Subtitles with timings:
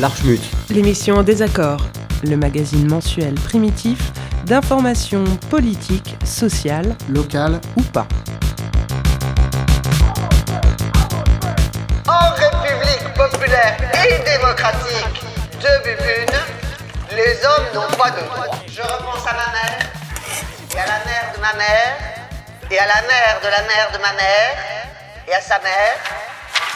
[0.00, 0.40] L'Archmut.
[0.70, 1.82] L'émission en désaccord,
[2.24, 3.98] le magazine mensuel primitif
[4.46, 8.06] d'information politique, sociale, locale ou pas.
[12.08, 13.76] En République populaire
[14.06, 15.22] et démocratique
[15.60, 16.38] de Bubune,
[17.12, 18.56] les hommes n'ont pas de droit.
[18.68, 19.80] Je repense à ma mère,
[20.74, 21.96] et à la mère de ma mère,
[22.70, 24.56] et à la mère de la mère de ma mère,
[25.28, 25.96] et à sa mère,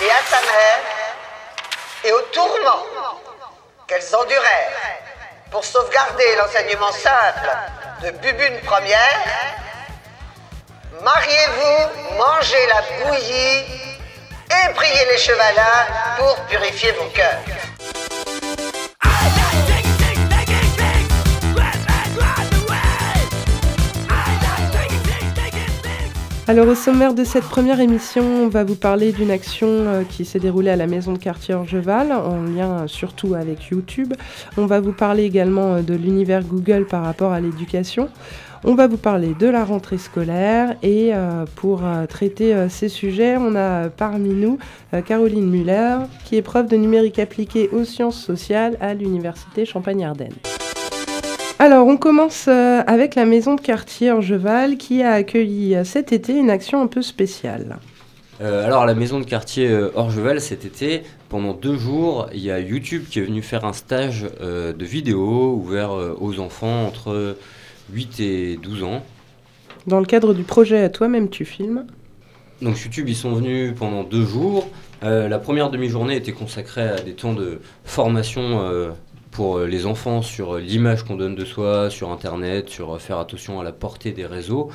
[0.02, 0.93] et à sa mère,
[2.05, 2.84] et au tourment
[3.86, 4.72] qu'elles endurèrent
[5.50, 7.50] pour sauvegarder l'enseignement simple
[8.03, 9.21] de Bubune première.
[11.03, 13.64] Mariez-vous, mangez la bouillie
[14.50, 15.86] et priez les chevalins
[16.18, 17.40] pour purifier vos cœurs.
[26.46, 30.26] Alors au sommaire de cette première émission, on va vous parler d'une action euh, qui
[30.26, 34.12] s'est déroulée à la maison de quartier Orgeval, en lien surtout avec YouTube.
[34.58, 38.11] On va vous parler également euh, de l'univers Google par rapport à l'éducation.
[38.62, 43.56] On va vous parler de la rentrée scolaire et euh, pour traiter ces sujets, on
[43.56, 44.59] a parmi nous
[45.06, 50.34] Caroline Muller, qui est prof de numérique appliqué aux sciences sociales à l'université Champagne-Ardenne.
[51.65, 56.12] Alors, on commence euh, avec la maison de quartier Orgeval qui a accueilli euh, cet
[56.12, 57.79] été une action un peu spéciale.
[58.43, 62.61] Euh, alors, la maison de quartier Orgeval, cet été, pendant deux jours, il y a
[62.61, 67.39] YouTube qui est venu faire un stage de vidéo ouvert aux enfants entre
[67.95, 69.03] 8 et 12 ans.
[69.87, 71.87] Dans le cadre du projet Toi-même tu filmes?
[72.61, 74.69] Donc, YouTube, ils sont venus pendant deux jours.
[75.01, 78.93] la première demi-journée était consacrée à des temps de formation
[79.35, 82.99] pour euh, les enfants sur euh, l'image qu'on donne de soi sur Internet, sur euh,
[82.99, 84.71] faire attention à la portée des réseaux.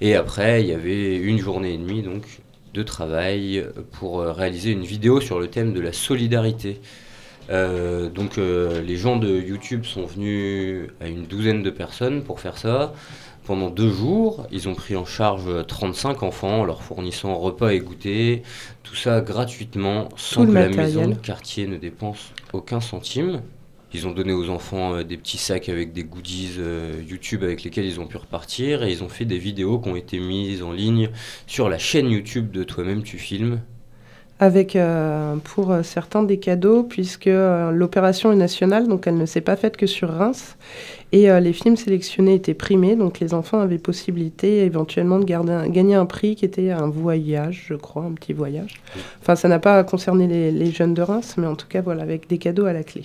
[0.00, 2.24] Et après, il y avait une journée et demie donc,
[2.72, 6.80] de travail pour réaliser une vidéo sur le thème de la solidarité.
[7.50, 12.94] donc les gens de YouTube sont venus à une douzaine de personnes pour faire ça.
[13.44, 18.42] Pendant deux jours, ils ont pris en charge 35 enfants, leur fournissant repas et goûter,
[18.82, 23.42] tout ça gratuitement, sans que la maison de quartier ne dépense aucun centime.
[23.92, 27.64] Ils ont donné aux enfants euh, des petits sacs avec des goodies euh, YouTube avec
[27.64, 30.62] lesquels ils ont pu repartir et ils ont fait des vidéos qui ont été mises
[30.62, 31.10] en ligne
[31.46, 33.60] sur la chaîne YouTube de Toi-même tu filmes.
[34.38, 39.54] Avec euh, pour certains des cadeaux, puisque l'opération est nationale, donc elle ne s'est pas
[39.54, 40.56] faite que sur Reims.
[41.12, 46.06] Et les films sélectionnés étaient primés, donc les enfants avaient possibilité éventuellement de gagner un
[46.06, 48.80] prix qui était un voyage, je crois, un petit voyage.
[49.20, 52.02] Enfin, ça n'a pas concerné les, les jeunes de Reims, mais en tout cas, voilà,
[52.02, 53.04] avec des cadeaux à la clé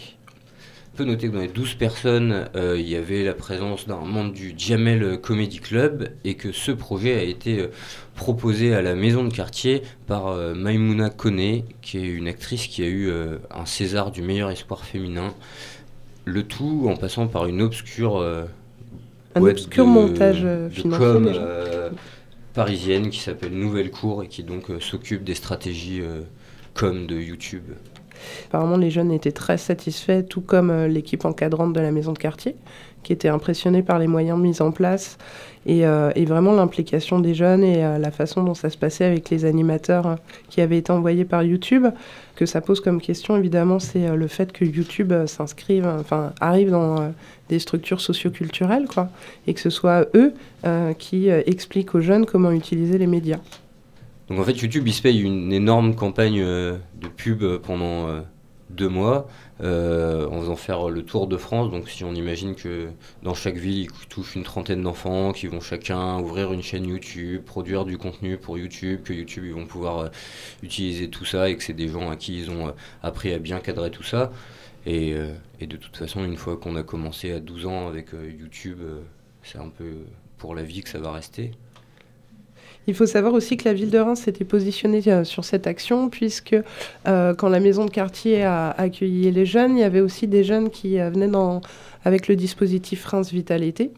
[0.96, 4.34] peut noter que dans les 12 personnes, euh, il y avait la présence d'un membre
[4.34, 7.68] du Jamel Comedy Club et que ce projet a été euh,
[8.16, 12.82] proposé à la maison de quartier par euh, Maimouna Kone, qui est une actrice qui
[12.82, 13.12] a eu
[13.52, 15.34] un César du meilleur espoir féminin.
[16.24, 18.20] Le tout en passant par une obscure,
[19.36, 21.40] un obscur montage financier
[22.54, 26.02] parisienne qui s'appelle Nouvelle Cour et qui donc s'occupe des stratégies
[26.74, 27.66] com de YouTube.
[28.48, 32.18] Apparemment, les jeunes étaient très satisfaits, tout comme euh, l'équipe encadrante de la maison de
[32.18, 32.56] quartier,
[33.04, 35.18] qui était impressionnée par les moyens mis en place
[35.66, 39.30] et, euh, vraiment l'implication des jeunes et euh, la façon dont ça se passait avec
[39.30, 40.18] les animateurs
[40.50, 41.86] qui avaient été envoyés par YouTube.
[42.36, 47.14] Que ça pose comme question, évidemment, c'est le fait que YouTube s'inscrive, enfin, arrive dans
[47.48, 49.08] des structures socioculturelles, quoi,
[49.48, 50.34] et que ce soit eux
[50.98, 53.40] qui expliquent aux jeunes comment utiliser les médias.
[54.30, 58.22] Donc en fait, YouTube, il se paye une énorme campagne euh, de pub pendant euh,
[58.72, 59.28] deux mois
[59.62, 61.70] euh, en faisant faire le tour de France.
[61.70, 62.90] Donc si on imagine que
[63.22, 67.44] dans chaque ville, ils touchent une trentaine d'enfants qui vont chacun ouvrir une chaîne YouTube,
[67.44, 70.10] produire du contenu pour YouTube, que YouTube, ils vont pouvoir
[70.64, 73.60] utiliser tout ça et que c'est des gens à qui ils ont appris à bien
[73.60, 74.32] cadrer tout ça.
[74.88, 75.16] Et,
[75.60, 78.80] et de toute façon, une fois qu'on a commencé à 12 ans avec YouTube,
[79.44, 79.94] c'est un peu
[80.38, 81.52] pour la vie que ça va rester.
[82.88, 86.10] Il faut savoir aussi que la ville de Reims s'était positionnée euh, sur cette action,
[86.10, 86.56] puisque
[87.08, 90.44] euh, quand la maison de quartier a accueilli les jeunes, il y avait aussi des
[90.44, 91.26] jeunes qui euh, venaient
[92.04, 93.92] avec le dispositif Reims Vitalité.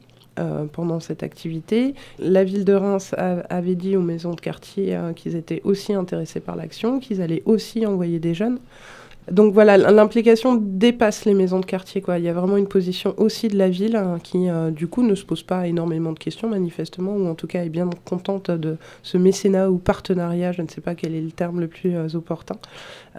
[0.72, 1.96] pendant cette activité.
[2.20, 3.16] La ville de Reims
[3.50, 7.88] avait dit aux maisons de quartier qu'ils étaient aussi intéressés par l'action, qu'ils allaient aussi
[7.88, 8.60] envoyer des jeunes.
[9.32, 12.02] Donc voilà, l'implication dépasse les maisons de quartier.
[12.02, 12.18] Quoi.
[12.18, 15.04] Il y a vraiment une position aussi de la ville hein, qui, euh, du coup,
[15.04, 18.52] ne se pose pas énormément de questions, manifestement, ou en tout cas est bien contente
[18.52, 21.94] de ce mécénat ou partenariat, je ne sais pas quel est le terme le plus
[21.94, 22.56] euh, opportun,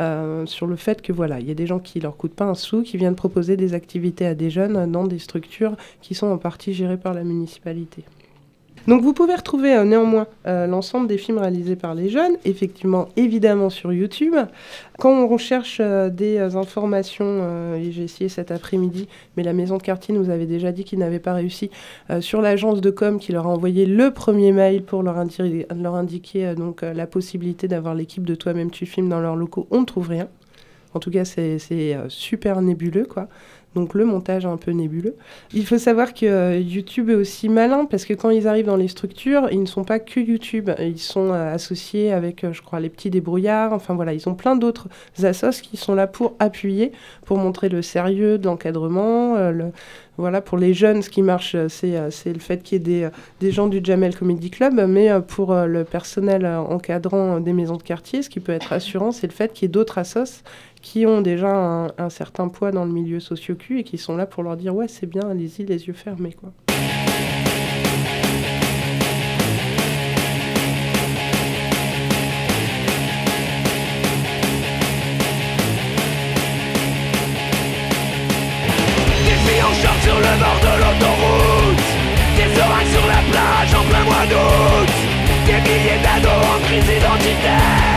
[0.00, 2.46] euh, sur le fait que voilà, il y a des gens qui leur coûtent pas
[2.46, 6.28] un sou, qui viennent proposer des activités à des jeunes dans des structures qui sont
[6.28, 8.04] en partie gérées par la municipalité.
[8.86, 13.08] Donc vous pouvez retrouver euh, néanmoins euh, l'ensemble des films réalisés par les jeunes, effectivement
[13.16, 14.34] évidemment sur YouTube.
[14.98, 19.82] Quand on recherche euh, des informations, et j'ai essayé cet après-midi, mais la maison de
[19.82, 21.70] quartier nous avait déjà dit qu'ils n'avaient pas réussi,
[22.20, 26.82] sur l'agence de com qui leur a envoyé le premier mail pour leur, indiquer donc,
[26.82, 30.28] la possibilité d'avoir l'équipe de Toi-même tu filmes dans leurs locaux, on ne trouve rien.
[30.94, 31.58] En tout cas, c'est
[32.08, 33.28] super nébuleux, quoi
[33.74, 35.14] donc le montage un peu nébuleux.
[35.52, 38.76] Il faut savoir que euh, YouTube est aussi malin parce que quand ils arrivent dans
[38.76, 42.62] les structures, ils ne sont pas que YouTube, ils sont euh, associés avec, euh, je
[42.62, 44.88] crois, les petits débrouillards, enfin voilà, ils ont plein d'autres
[45.22, 46.92] assos qui sont là pour appuyer,
[47.24, 49.36] pour montrer le sérieux de l'encadrement,
[50.16, 53.52] voilà, pour les jeunes, ce qui marche, c'est, le fait qu'il y ait des, des,
[53.52, 58.30] gens du Jamel Comedy Club, mais pour le personnel encadrant des maisons de quartier, ce
[58.30, 60.42] qui peut être rassurant, c'est le fait qu'il y ait d'autres assos
[60.80, 64.42] qui ont déjà un, certain poids dans le milieu socio-cu et qui sont là pour
[64.42, 66.52] leur dire ouais c'est bien, allez-y les yeux fermés quoi.
[80.02, 81.86] sur le bord de l'autoroute.
[82.36, 84.90] Des seringues sur la plage en plein mois d'août.
[85.46, 87.87] Des milliers d'ados en crise identitaire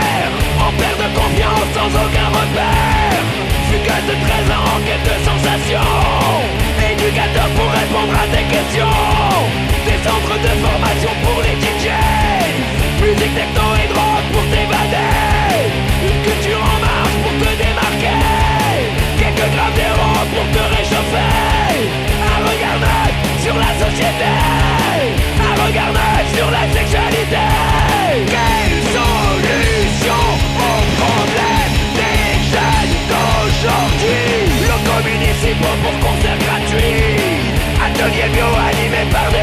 [1.70, 3.22] sans aucun repère.
[3.70, 5.94] Fugace de 13 ans en quête de sensations
[6.92, 8.98] Éducateur pour répondre à tes questions.
[9.86, 12.72] Des centres de formation pour les DJs
[13.02, 15.70] Musique, techno et drogue pour t'évader.
[16.06, 18.22] Une culture en marche pour te démarquer.
[19.18, 21.32] Quelques grammes d'héros pour te réchauffer.
[22.42, 22.82] Regard
[23.42, 24.32] sur la société.
[25.46, 25.94] Un regard
[26.34, 28.51] sur la sexualité
[35.52, 37.16] Municipaux pour concerts gratuits
[37.84, 39.41] Ateliers bio animés par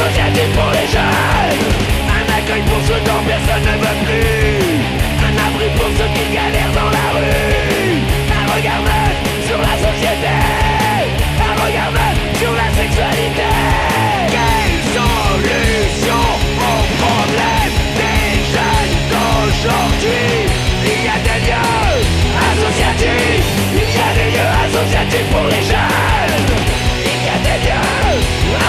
[0.00, 1.60] associatifs pour les jeunes.
[2.08, 4.80] Un accueil pour ceux dont personne ne veut plus.
[5.28, 8.00] Un abri pour ceux qui galèrent dans la rue.
[8.32, 9.14] Un regard neuf
[9.46, 10.36] sur la société.
[11.48, 13.50] Un regard neuf sur la sexualité.
[14.34, 16.24] Quelle solution
[16.64, 18.24] au problème des
[18.54, 20.48] jeunes d'aujourd'hui?
[20.82, 22.00] Il y a des lieux
[22.48, 23.48] associatifs.
[23.76, 26.48] Il y a des lieux associatifs pour les jeunes.
[27.04, 28.20] Il y a des lieux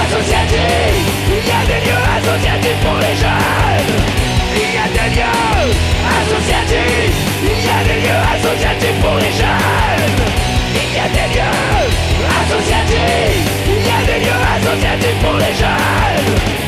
[0.04, 1.11] associatifs
[2.32, 3.96] associatifs pour les jeunes.
[4.56, 5.74] Il y a des lieux
[6.22, 10.16] associatifs Il y a des lieux associatifs pour les jeunes.
[10.74, 11.90] Il y a des lieux
[12.40, 16.61] associatifs Il y a des lieux associatifs pour les jeunes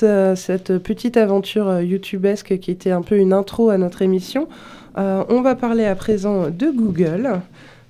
[0.00, 4.48] continuer cette petite aventure euh, youtubesque qui était un peu une intro à notre émission,
[4.96, 7.40] euh, on va parler à présent de Google,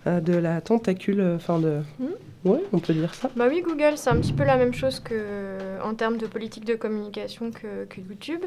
[0.07, 1.81] euh, de la tentacule, enfin de...
[2.45, 3.31] Oui, on peut dire ça.
[3.35, 6.65] Bah oui, Google, c'est un petit peu la même chose que en termes de politique
[6.65, 8.43] de communication que, que YouTube.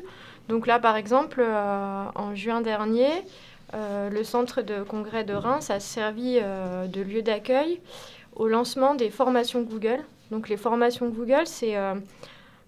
[0.48, 3.10] Donc là, par exemple, euh, en juin dernier,
[3.74, 7.80] euh, le centre de congrès de Reims a servi euh, de lieu d'accueil
[8.36, 10.00] au lancement des formations Google.
[10.32, 11.76] Donc les formations Google, c'est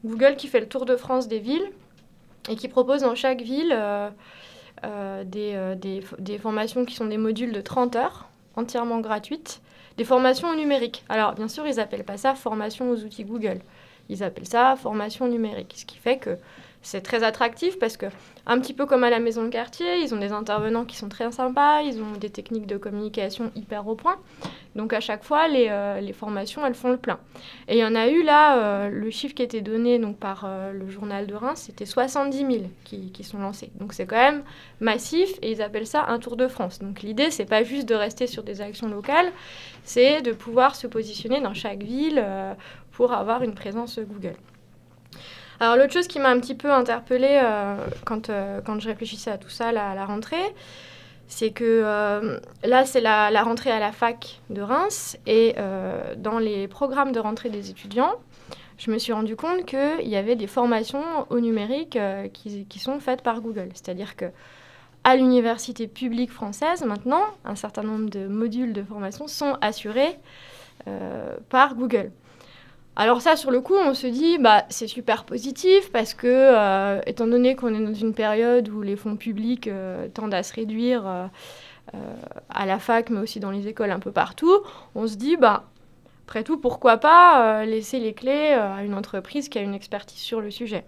[0.04, 1.70] Google qui fait le tour de France des villes
[2.50, 3.78] et qui propose dans chaque ville
[4.84, 9.62] des, des, des formations qui sont des modules de 30 heures entièrement gratuites
[9.98, 11.04] des formations numériques.
[11.10, 13.60] Alors, bien sûr, ils n'appellent pas ça formation aux outils Google.
[14.10, 15.74] Ils appellent ça formation numérique.
[15.78, 16.38] Ce qui fait que
[16.84, 18.06] c'est très attractif parce que,
[18.46, 21.08] un petit peu comme à la maison de quartier, ils ont des intervenants qui sont
[21.08, 24.18] très sympas, ils ont des techniques de communication hyper au point.
[24.76, 27.20] Donc à chaque fois, les, euh, les formations, elles font le plein.
[27.70, 30.44] Et il y en a eu là, euh, le chiffre qui était donné donc, par
[30.46, 32.52] euh, le journal de Reims, c'était 70 000
[32.84, 33.72] qui, qui, sont lancés.
[33.80, 34.44] Donc c'est quand même
[34.82, 36.80] massif et ils appellent ça un Tour de France.
[36.80, 39.32] Donc l'idée, c'est pas juste de rester sur des actions locales,
[39.86, 42.24] c'est de pouvoir se positionner dans chaque ville
[42.92, 44.36] pour avoir une présence Google.
[45.60, 49.32] Alors l'autre chose qui m'a un petit peu interpellée euh, quand, euh, quand je réfléchissais
[49.32, 50.54] à tout ça, la, la rentrée,
[51.28, 55.56] c'est que euh, là, c'est la, la, rentrée à la fac de Reims, et
[56.18, 58.14] dans les programmes de rentrée des étudiants,
[58.78, 61.98] je me suis rendu compte qu'il y avait des formations au numérique
[62.34, 63.70] qui, qui, sont faites par Google.
[63.74, 64.26] C'est-à-dire que
[65.04, 70.18] à l'université publique française, maintenant, un certain nombre de modules de formation sont assurés
[71.50, 72.12] par Google.
[72.96, 77.02] Alors ça, sur le coup, on se dit, bah, c'est super positif parce que, euh,
[77.08, 80.54] étant donné qu'on est dans une période où les fonds publics euh, tendent à se
[80.54, 81.28] réduire euh,
[82.50, 84.60] à la fac, mais aussi dans les écoles un peu partout,
[84.94, 85.64] on se dit, bah,
[86.26, 90.40] après tout, pourquoi pas laisser les clés à une entreprise qui a une expertise sur
[90.40, 90.86] le sujet.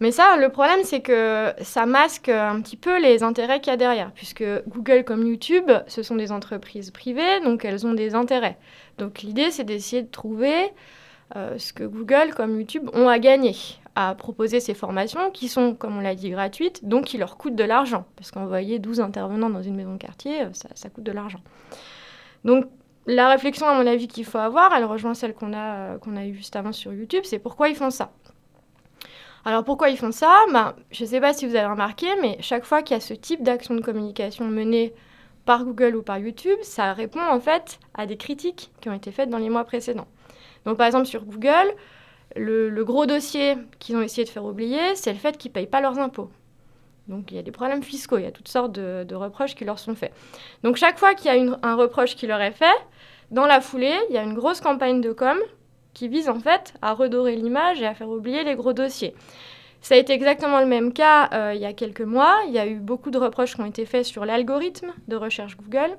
[0.00, 3.74] Mais ça, le problème, c'est que ça masque un petit peu les intérêts qu'il y
[3.74, 8.14] a derrière, puisque Google comme YouTube, ce sont des entreprises privées, donc elles ont des
[8.14, 8.56] intérêts.
[9.00, 10.72] Donc l'idée, c'est d'essayer de trouver
[11.34, 13.56] euh, ce que Google comme YouTube ont à gagner
[13.96, 17.56] à proposer ces formations qui sont, comme on l'a dit, gratuites, donc qui leur coûtent
[17.56, 18.04] de l'argent.
[18.16, 21.40] Parce qu'envoyer 12 intervenants dans une maison de quartier, euh, ça, coûte de l'argent.
[22.44, 22.66] Donc
[23.06, 26.26] la réflexion, à mon avis, qu'il faut avoir, elle rejoint celle qu'on a, euh, a
[26.26, 28.12] eue juste avant sur YouTube, c'est pourquoi ils font ça.
[29.46, 30.32] Alors pourquoi ils font ça?
[30.52, 33.00] Ben, Je ne sais pas si vous avez remarqué, mais chaque fois qu'il y a
[33.00, 34.92] ce type d'action de communication menée
[35.50, 39.10] par Google ou par YouTube, ça répond en fait à des critiques qui ont été
[39.10, 40.06] faites dans les mois précédents.
[40.64, 41.74] Donc par exemple sur Google,
[42.36, 45.66] le, gros dossier qu'ils ont essayé de faire oublier, c'est le fait qu'ils ne payent
[45.66, 46.30] pas leurs impôts.
[47.08, 49.64] Donc il y a des problèmes fiscaux, il y a toutes sortes de, reproches qui
[49.64, 50.12] leur sont faits.
[50.62, 52.78] Donc chaque fois qu'il y a un reproche qui leur est fait,
[53.32, 55.36] dans la foulée, il y a une grosse campagne de com
[55.94, 59.16] qui vise en fait à redorer l'image et à faire oublier les gros dossiers.
[59.82, 62.36] Ça a été exactement le même cas euh, il y a quelques mois.
[62.46, 65.56] Il y a eu beaucoup de reproches qui ont été faits sur l'algorithme de recherche
[65.56, 65.96] Google.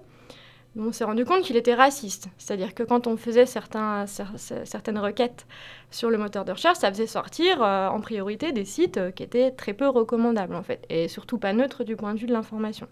[0.78, 2.30] On s'est rendu compte qu'il était raciste.
[2.38, 5.46] C'est-à-dire que quand on faisait certaines requêtes
[5.90, 9.24] sur le moteur de recherche, ça faisait sortir euh, en priorité des sites euh, qui
[9.24, 12.32] étaient très peu recommandables en fait, et surtout pas neutres du point de vue de
[12.32, 12.88] l'information.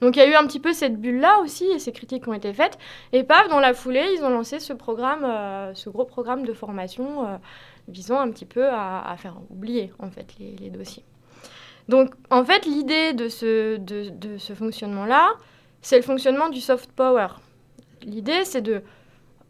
[0.00, 2.32] Donc il y a eu un petit peu cette bulle-là aussi, et ces critiques ont
[2.32, 2.78] été faites.
[3.12, 5.26] Et paf, dans la foulée, ils ont lancé ce programme,
[5.74, 7.38] ce gros programme de formation
[7.88, 11.04] visant un petit peu à, faire oublier en fait les, dossiers.
[11.88, 15.30] Donc en fait, l'idée de ce, de, ce fonctionnement-là,
[15.82, 17.28] c'est le fonctionnement du soft power.
[18.02, 18.82] L'idée, c'est de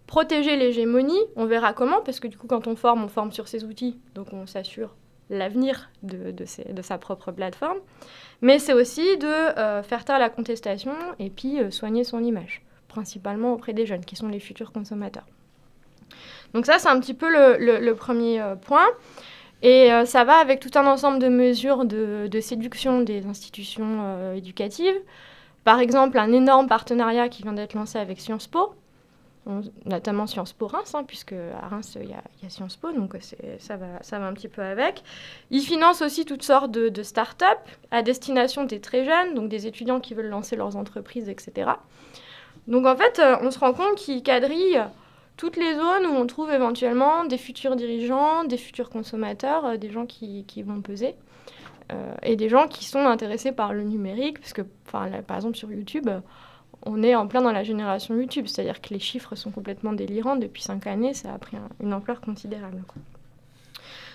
[0.06, 3.46] protéger l'hégémonie, on verra comment, parce que du coup, quand on forme, on forme sur
[3.46, 4.94] ces outils, donc on s'assure
[5.30, 7.78] l'avenir de, de, de, sa propre plateforme.
[8.42, 12.62] Mais c'est aussi de euh, faire taire la contestation et puis euh, soigner son image,
[12.88, 15.26] principalement auprès des jeunes, qui sont les futurs consommateurs.
[16.54, 18.87] Donc ça, c'est un petit peu le, premier euh, point.
[19.62, 24.97] Et ça va avec tout un ensemble de mesures de, séduction des institutions éducatives.
[25.64, 28.75] Par exemple, un énorme partenariat qui vient d'être lancé avec Sciences Po,
[29.85, 33.16] notamment Sciences Po Reims, hein, puisque à Reims, il y, a Sciences Po, donc
[33.59, 35.02] ça va, un petit peu avec.
[35.50, 37.59] Ils financent aussi toutes sortes de, de start-up
[37.90, 41.73] à destination des très jeunes, donc des étudiants qui veulent lancer leurs entreprises, etc.
[42.66, 44.83] Donc en fait, euh, on se rend compte qu'ils quadrillent
[45.40, 49.90] toutes les zones où on trouve éventuellement des futurs dirigeants, des futurs consommateurs, euh, des
[49.90, 51.14] gens qui, qui vont peser.
[51.90, 55.73] Euh, et des gens qui sont intéressés par le numérique, parce que, par exemple, sur
[55.73, 56.11] YouTube,
[56.85, 60.37] on est en plein dans la génération YouTube, c'est-à-dire que les chiffres sont complètement délirants.
[60.37, 62.82] Depuis cinq années, ça a pris une ampleur considérable.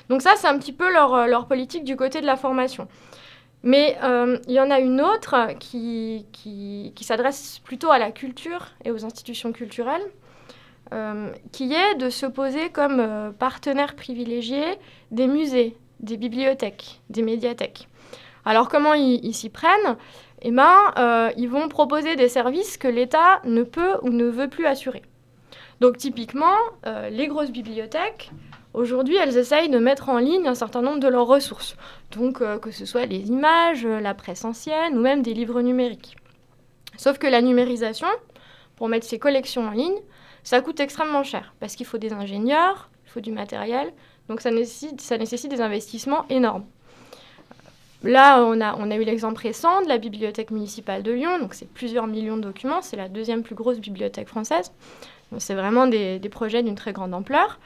[0.10, 2.88] Donc ça, c'est un petit peu euh, leur, politique du côté de la formation.
[3.63, 3.98] Mais
[4.48, 9.05] il y en a une autre qui, qui, s'adresse plutôt à la culture et aux
[9.05, 10.03] institutions culturelles,
[11.51, 14.62] qui est de se poser comme partenaire privilégié
[15.12, 17.88] des musées, des bibliothèques, des médiathèques.
[18.46, 19.98] Alors comment ils s'y prennent?
[20.42, 24.48] Eh ben, euh, ils vont proposer des services que l'État ne peut ou ne veut
[24.48, 25.01] plus assurer.
[25.82, 28.32] Donc typiquement, euh, les grosses bibliothèques,
[28.74, 31.75] aujourd'hui, elles essayent de mettre en ligne un certain nombre de leurs ressources.
[32.12, 36.15] Donc euh, que ce soit les images, la presse ancienne ou même des livres numériques.
[36.96, 38.08] Sauf que la numérisation,
[38.75, 39.98] pour mettre ces collections en ligne,
[40.46, 43.92] ça coûte extrêmement cher parce qu'il faut des ingénieurs, il faut du matériel,
[44.30, 46.64] donc ça nécessite, des investissements énormes.
[48.04, 52.06] Là, on a, eu l'exemple récent de la bibliothèque municipale de Lyon, donc c'est plusieurs
[52.06, 54.72] millions de documents, c'est la deuxième plus grosse bibliothèque française.
[55.40, 57.60] C'est vraiment des, projets d'une très grande ampleur.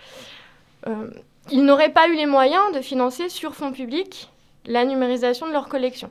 [0.88, 1.12] Euh,
[1.52, 4.32] ils n'auraient pas eu les moyens de financer sur fonds publics
[4.66, 6.10] la numérisation de leur collection.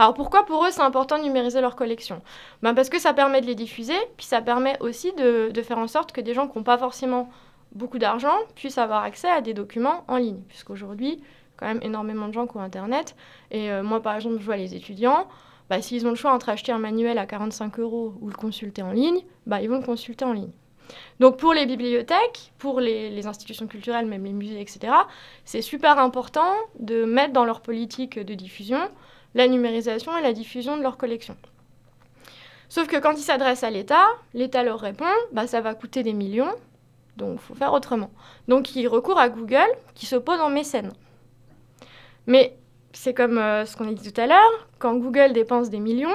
[0.00, 2.22] Alors pourquoi pour eux c'est important de numériser leur collection?
[2.62, 5.88] Ben Parce que ça permet de les diffuser, puis ça permet aussi de, faire en
[5.88, 7.28] sorte que des gens qui n'ont pas forcément
[7.72, 11.22] beaucoup d'argent puissent avoir accès à des documents en ligne, puisqu'aujourd'hui,
[11.58, 13.14] quand même énormément de gens qui ont Internet.
[13.50, 15.28] Et euh, moi, par exemple, je vois les étudiants,
[15.68, 18.80] bah, s'ils ont le choix entre acheter un manuel à 45 euros ou le consulter
[18.80, 20.52] en ligne, bah, ils vont le consulter en ligne.
[21.20, 24.94] Donc pour les bibliothèques, pour les institutions culturelles, même les musées, etc.,
[25.44, 28.80] c'est super important de mettre dans leur politique de diffusion
[29.34, 31.36] la numérisation et la diffusion de leur collection.
[32.68, 36.12] Sauf que quand ils s'adressent à l'État, l'État leur répond bah, ça va coûter des
[36.12, 36.52] millions,
[37.16, 38.10] donc il faut faire autrement.
[38.48, 40.92] Donc ils recourent à Google qui s'oppose en mécène.
[42.26, 42.56] Mais
[42.92, 46.14] c'est comme euh, ce qu'on a dit tout à l'heure, quand Google dépense des millions,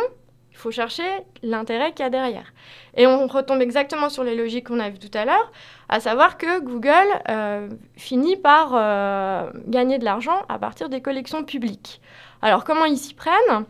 [0.52, 1.04] il faut chercher
[1.44, 2.54] l'intérêt qu'il y a derrière.
[2.96, 5.52] Et on retombe exactement sur les logiques qu'on a vues tout à l'heure,
[5.90, 7.68] à savoir que Google euh,
[7.98, 12.00] finit par euh, gagner de l'argent à partir des collections publiques.
[12.42, 13.66] Alors comment ils s'y prennent?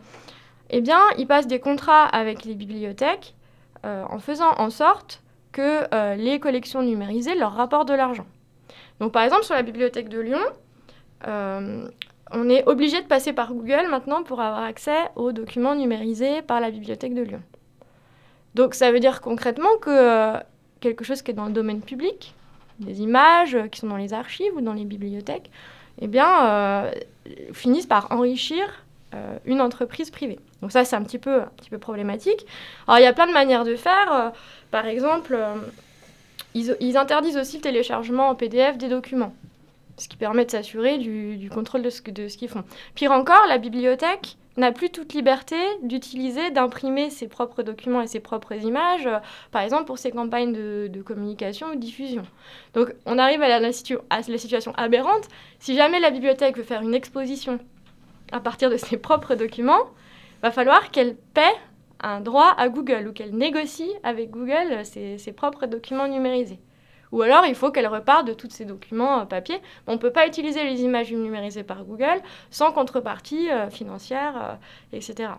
[0.70, 3.34] Eh bien, ils passent des contrats avec les bibliothèques
[3.84, 8.26] euh, en faisant en sorte que euh, les collections numérisées leur rapportent de l'argent.
[9.00, 10.40] Donc par exemple, sur la bibliothèque de Lyon,
[11.26, 11.88] euh,
[12.32, 16.60] on est obligé de passer par Google maintenant pour avoir accès aux documents numérisés par
[16.60, 17.42] la bibliothèque de Lyon.
[18.54, 20.36] Donc ça veut dire concrètement que
[20.80, 22.34] quelque chose qui est dans le domaine public,
[22.80, 25.50] des images qui sont dans les archives ou dans les bibliothèques,
[26.00, 26.92] eh bien, euh,
[27.52, 28.64] finissent par enrichir
[29.14, 30.38] euh, une entreprise privée.
[30.62, 32.46] Donc ça, c'est un petit peu, un petit peu problématique.
[32.86, 34.12] Alors il y a plein de manières de faire.
[34.12, 34.30] Euh,
[34.70, 35.38] par exemple,
[36.54, 39.34] ils interdisent aussi le téléchargement en PDF des documents
[39.96, 42.64] ce qui permet de s'assurer du, contrôle de ce, qu'ils font.
[42.94, 48.20] Pire encore, la bibliothèque n'a plus toute liberté d'utiliser, d'imprimer ses propres documents et ses
[48.20, 49.18] propres images, euh,
[49.50, 52.22] par exemple pour ses campagnes de, communication ou diffusion.
[52.74, 55.28] Donc on arrive à la, situation aberrante.
[55.58, 57.58] Si jamais la bibliothèque veut faire une exposition
[58.32, 59.90] à partir de ses propres documents,
[60.42, 61.54] va falloir qu'elle paie
[62.00, 66.58] un droit à Google ou qu'elle négocie avec Google euh, ses propres documents numérisés.
[67.12, 69.60] Ou alors, il faut qu'elle reparte de tous ces documents euh, papier.
[69.86, 74.96] On ne peut pas utiliser les images numérisées par Google sans contrepartie euh, financière, euh,
[74.96, 75.30] etc.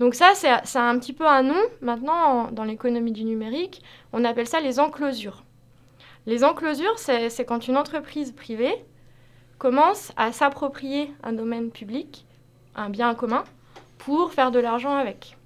[0.00, 2.14] Donc ça, c'est un petit peu un nom maintenant
[2.46, 3.82] en- dans l'économie du numérique.
[4.12, 5.42] On appelle ça les enclosures.
[6.26, 8.74] Les enclosures, c'est quand une entreprise privée
[9.58, 12.26] commence à s'approprier un domaine public,
[12.76, 13.42] un bien commun,
[13.98, 15.36] pour faire de l'argent avec.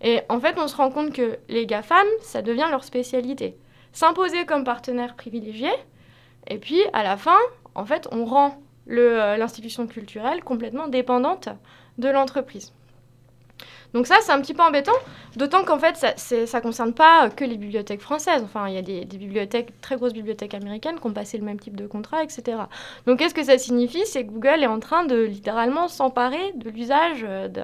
[0.00, 3.58] Et en fait, on se rend compte que les GAFAM, ça devient leur spécialité
[3.96, 5.70] s'imposer comme partenaire privilégié,
[6.48, 7.38] et puis à la fin,
[7.74, 11.48] en fait, on rend euh, l'institution culturelle complètement dépendante
[11.96, 12.72] de l'entreprise.
[13.94, 14.92] Donc ça, c'est un petit peu embêtant,
[15.36, 18.42] d'autant qu'en fait, ça ne concerne pas que les bibliothèques françaises.
[18.44, 21.44] Enfin, il y a des, des bibliothèques, très grosses bibliothèques américaines qui ont passé le
[21.44, 22.58] même type de contrat, etc.
[23.06, 24.04] Donc qu'est-ce que ça signifie?
[24.04, 27.62] C'est que Google est en train de littéralement s'emparer de l'usage euh, de,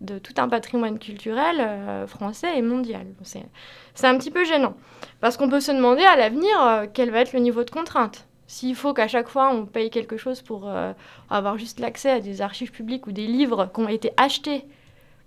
[0.00, 3.06] de tout un patrimoine culturel euh, français et mondial.
[3.22, 4.74] C'est, un petit peu gênant.
[5.20, 8.26] Parce qu'on peut se demander à l'avenir euh, quel va être le niveau de contrainte.
[8.46, 10.92] S'il faut qu'à chaque fois on paye quelque chose pour euh,
[11.30, 14.64] avoir juste l'accès à des archives publiques ou des livres qui ont été achetés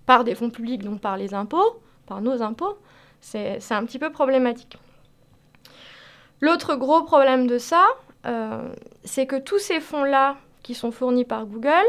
[0.06, 2.78] par des fonds publics, donc par les impôts, par nos impôts,
[3.20, 4.78] c'est, un petit peu problématique.
[6.40, 7.86] L'autre gros problème de ça,
[9.04, 11.84] c'est que tous ces fonds-là qui sont fournis par Google,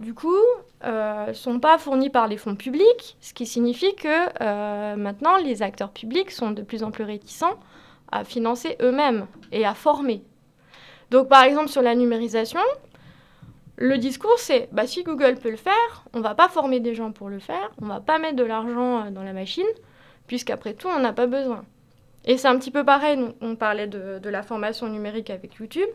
[0.00, 0.34] du coup,
[0.82, 4.08] ne sont pas fournis par les fonds publics, ce qui signifie que
[4.40, 7.58] euh, maintenant les acteurs publics sont de plus en plus réticents
[8.10, 10.22] à financer eux-mêmes et à former.
[11.10, 12.60] Donc par exemple sur la numérisation,
[13.76, 17.12] le discours c'est bah, si Google peut le faire, on va pas former des gens
[17.12, 19.68] pour le faire, on va pas mettre de l'argent euh, dans la machine,
[20.26, 21.64] puisqu'après tout on n'a pas besoin.
[22.24, 25.56] Et c'est un petit peu pareil, on, on parlait de, de la formation numérique avec
[25.56, 25.88] YouTube.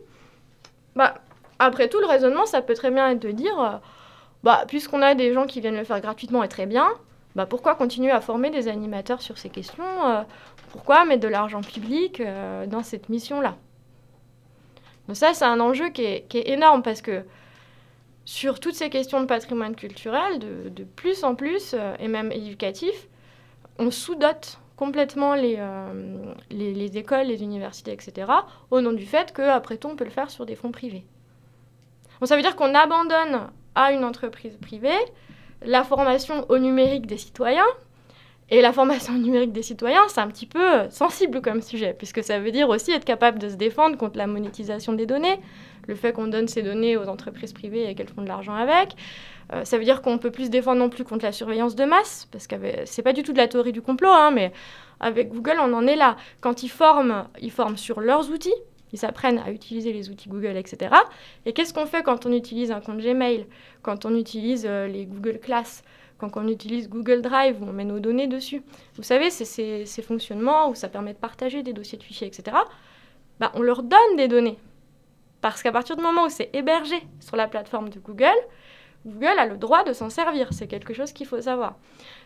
[0.96, 1.16] Bah,
[1.60, 3.78] après tout, le raisonnement, ça peut très bien être de dire, euh,
[4.44, 6.88] bah, puisqu'on a des gens qui viennent le faire gratuitement et très bien,
[7.36, 10.22] bah, pourquoi continuer à former des animateurs sur ces questions euh,
[10.72, 13.56] Pourquoi mettre de l'argent public euh, dans cette mission-là?
[15.08, 17.24] Donc ça, c'est un enjeu qui est, énorme parce que
[18.26, 23.08] sur toutes ces questions de patrimoine culturel, de, plus en plus, et même éducatif,
[23.78, 25.64] on sous-dote complètement les,
[26.50, 28.32] les, les écoles, les universités, etc.,
[28.72, 31.06] au nom du fait qu'après tout, on peut le faire sur des fonds privés.
[32.26, 34.98] Bon, ça veut dire qu'on abandonne à une entreprise privée
[35.62, 37.68] la formation au numérique des citoyens.
[38.50, 42.24] Et la formation au numérique des citoyens, c'est un petit peu sensible comme sujet, puisque
[42.24, 45.40] ça veut dire aussi être capable de se défendre contre la monétisation des données,
[45.88, 48.96] le fait qu'on donne ces données aux entreprises privées et qu'elles font de l'argent avec.
[49.54, 51.86] Euh, ça veut dire qu'on peut plus se défendre non plus contre la surveillance de
[51.86, 54.52] masse, parce que c'est pas du tout de la théorie du complot, hein, mais
[55.00, 56.16] avec Google, on en est là.
[56.42, 58.56] Quand ils forment, ils forment sur leurs outils,
[58.94, 60.94] ils s'apprennent à utiliser les outils Google, etc.
[61.46, 63.48] Et qu'est-ce qu'on fait quand on utilise un compte Gmail,
[63.82, 65.84] quand on utilise euh, les Google Class,
[66.18, 68.62] quand on utilise Google Drive, où on met nos données dessus?
[68.96, 72.28] Vous savez, c'est ces, ces, fonctionnements où ça permet de partager des dossiers de fichiers,
[72.28, 72.58] etc.
[73.40, 74.58] Bah, on leur donne des données.
[75.42, 78.40] Parce qu'à partir du moment où c'est hébergé sur la plateforme de Google,
[79.06, 80.50] Google a le droit de s'en servir.
[80.52, 81.76] C'est quelque chose qu'il faut savoir.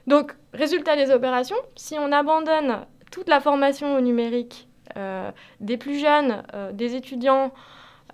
[0.07, 6.43] Donc, résultat des opérations, si on abandonne toute la formation au numérique des plus jeunes,
[6.53, 7.51] euh, des étudiants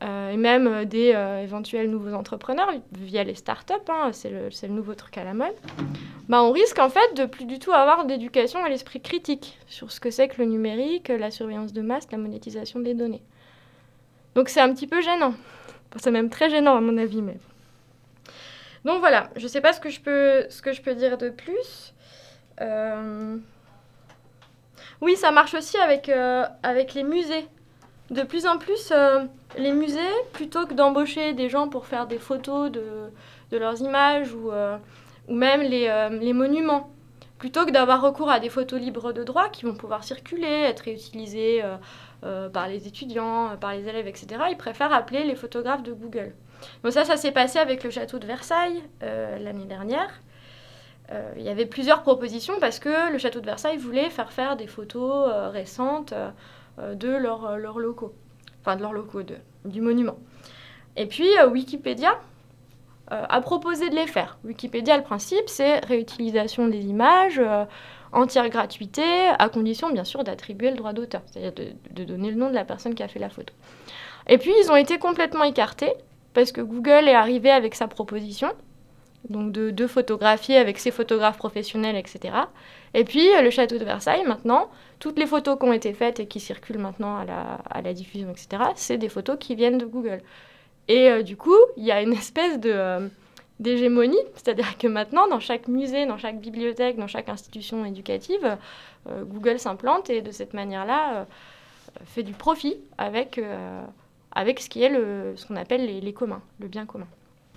[0.04, 5.18] euh, et même des éventuels nouveaux entrepreneurs via les startups, hein, c'est le, nouveau truc
[5.18, 5.56] à la mode,
[6.28, 9.92] bah, on risque en fait de plus du tout avoir d'éducation à l'esprit critique sur
[9.92, 13.24] ce que c'est que le numérique, la surveillance de masse, la monétisation des données.
[14.36, 15.34] Donc c'est un petit peu gênant.
[15.98, 17.22] C'est même très gênant à mon avis.
[17.22, 17.38] Mais...
[18.84, 21.18] Donc voilà, je ne sais pas ce que je peux, ce que je peux dire
[21.18, 21.94] de plus.
[22.60, 23.38] Euh...
[25.06, 27.46] Oui, ça marche aussi avec, euh, avec les musées.
[28.10, 30.00] De plus en plus, euh, les musées,
[30.34, 32.84] plutôt que d'embaucher des gens pour faire des photos de,
[33.52, 34.78] de leurs images ou, euh,
[35.28, 36.90] ou même les, les, monuments,
[37.38, 40.80] plutôt que d'avoir recours à des photos libres de droit qui vont pouvoir circuler, être
[40.80, 41.64] réutilisées
[42.52, 46.34] par les étudiants, par les élèves, etc., ils préfèrent appeler les photographes de Google.
[46.84, 50.10] Donc ça, ça s'est passé avec le château de Versailles l'année dernière.
[51.12, 54.56] Euh, il y avait plusieurs propositions parce que le château de Versailles voulait faire faire
[54.56, 56.14] des photos euh, récentes
[56.80, 58.14] euh, de leurs leur locaux,
[58.62, 59.22] enfin de leurs locaux,
[59.66, 60.18] du monument.
[60.96, 62.20] Et puis Wikipédia
[63.08, 64.40] a proposé de les faire.
[64.44, 67.40] Wikipédia, le principe, c'est réutilisation des images,
[68.12, 69.04] entière gratuité,
[69.38, 71.54] à condition bien sûr d'attribuer le droit d'auteur, c'est-à-dire
[71.92, 73.54] de donner le nom de la personne qui a fait la photo.
[74.28, 75.94] Et puis ils ont été complètement écartés
[76.34, 78.52] parce que Google est arrivé avec sa proposition
[79.30, 82.36] donc de, photographier avec ses photographes professionnels, etc.
[82.94, 86.28] Et puis le château de Versailles, maintenant, toutes les photos qui ont été faites et
[86.28, 90.22] qui circulent maintenant à la, diffusion, etc., c'est des photos qui viennent de Google.
[90.88, 92.72] Et euh, du coup, il y a une espèce de...
[92.72, 93.08] Euh,
[93.58, 98.58] d'hégémonie, c'est-à-dire que maintenant, dans chaque musée, dans chaque bibliothèque, dans chaque institution éducative,
[99.10, 101.26] euh, Google s'implante et de cette manière-là
[102.04, 103.40] fait du profit avec,
[104.34, 107.08] avec ce qu'on appelle les communs, le bien commun.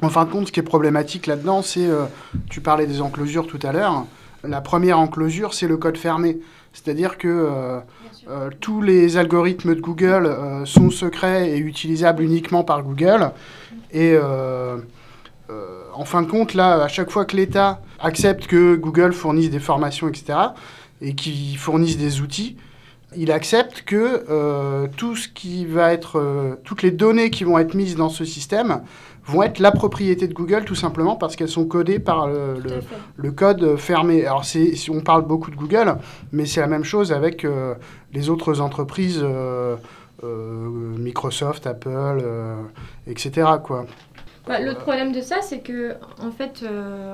[0.01, 2.05] En fin de compte, ce qui est problématique là-dedans, c'est, euh,
[2.49, 4.05] tu parlais des enclosures tout à l'heure,
[4.45, 6.39] la première enclosure, c'est le code fermé.
[6.73, 7.81] C'est-à-dire que euh,
[8.29, 13.33] euh, tous les algorithmes de Google sont secrets et utilisables uniquement par Google.
[13.93, 14.17] Et
[15.95, 19.59] en fin de compte, là, à chaque fois que l'État accepte que Google fournisse des
[19.59, 20.39] formations, etc.,
[21.01, 22.57] et qu'il fournisse des outils,
[23.17, 27.97] il accepte que tout ce qui va être, toutes les données qui vont être mises
[27.97, 28.83] dans ce système
[29.29, 32.81] vont être la propriété de Google tout simplement parce qu'elles sont codées par le, le,
[33.17, 34.27] le, code fermé.
[34.27, 35.97] Alors c'est, on parle beaucoup de Google,
[36.33, 37.75] mais c'est la même chose avec euh,
[38.13, 39.77] les autres entreprises, euh,
[40.25, 42.25] euh, Microsoft, Apple,
[43.07, 43.47] etc.
[43.63, 43.87] Quoi.
[44.47, 46.65] Bah, L'autre problème de ça, c'est que en fait,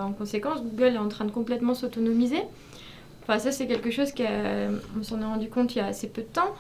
[0.01, 2.43] en conséquence, Google est en train de complètement s'autonomiser.
[3.23, 6.23] Enfin, ça, c'est quelque chose qu'on s'en est rendu compte il y a assez peu
[6.23, 6.55] de temps.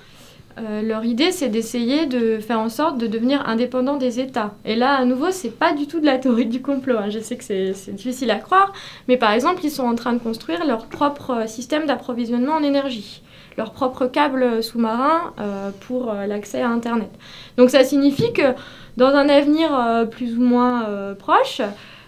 [0.58, 4.54] Euh, leur idée, c'est d'essayer de faire en sorte de devenir indépendant des États.
[4.64, 6.96] Et là, à nouveau, c'est pas du tout de la théorie du complot.
[6.98, 7.10] Hein.
[7.10, 8.72] Je sais que c'est difficile à croire,
[9.08, 13.22] mais par exemple, ils sont en train de construire leur propre système d'approvisionnement en énergie,
[13.58, 17.10] leur propre câble sous-marin euh, pour euh, l'accès à Internet.
[17.56, 18.54] Donc ça signifie que
[18.96, 21.60] dans un avenir euh, plus ou moins euh, proche,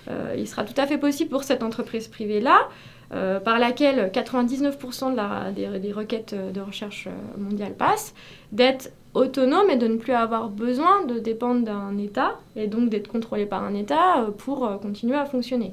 [0.09, 2.69] euh, il sera tout à fait possible pour cette entreprise privée-là
[3.13, 8.15] euh, par laquelle 99% de la, des, requêtes de recherche mondiale passent,
[8.53, 13.09] d'être autonome et de ne plus avoir besoin de dépendre d'un État et donc d'être
[13.09, 15.73] contrôlé par un État pour continuer à fonctionner.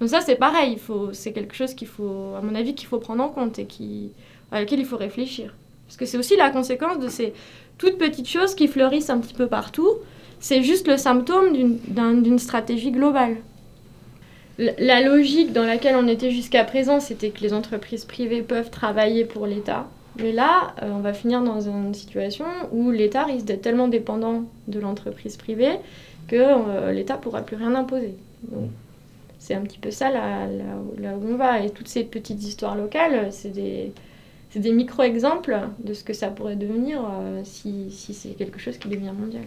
[0.00, 0.78] Donc ça c'est pareil,
[1.12, 3.66] c'est quelque chose qu'il faut, à mon avis, qu'il faut prendre en compte et
[4.50, 5.54] à laquelle il faut réfléchir.
[5.86, 7.32] Parce que c'est aussi la conséquence de ces
[7.78, 9.88] toutes petites choses qui fleurissent un petit peu partout.
[10.40, 13.36] C'est juste le symptôme d'une stratégie globale
[14.58, 19.24] la logique dans laquelle on était jusqu'à présent, c'était que les entreprises privées peuvent travailler
[19.24, 19.88] pour l'État.
[20.18, 24.44] Mais là, euh, on va finir dans une situation où l'État risque d'être tellement dépendant
[24.68, 25.78] de l'entreprise privée
[26.28, 28.14] que euh, l'État ne pourra plus rien imposer.
[29.38, 30.46] C'est un petit peu ça là,
[31.16, 31.60] où on va.
[31.60, 33.92] Et toutes ces petites histoires locales, c'est des,
[34.72, 37.00] micro-exemples de ce que ça pourrait devenir
[37.42, 39.42] si, si c'est quelque chose qui devient mondial.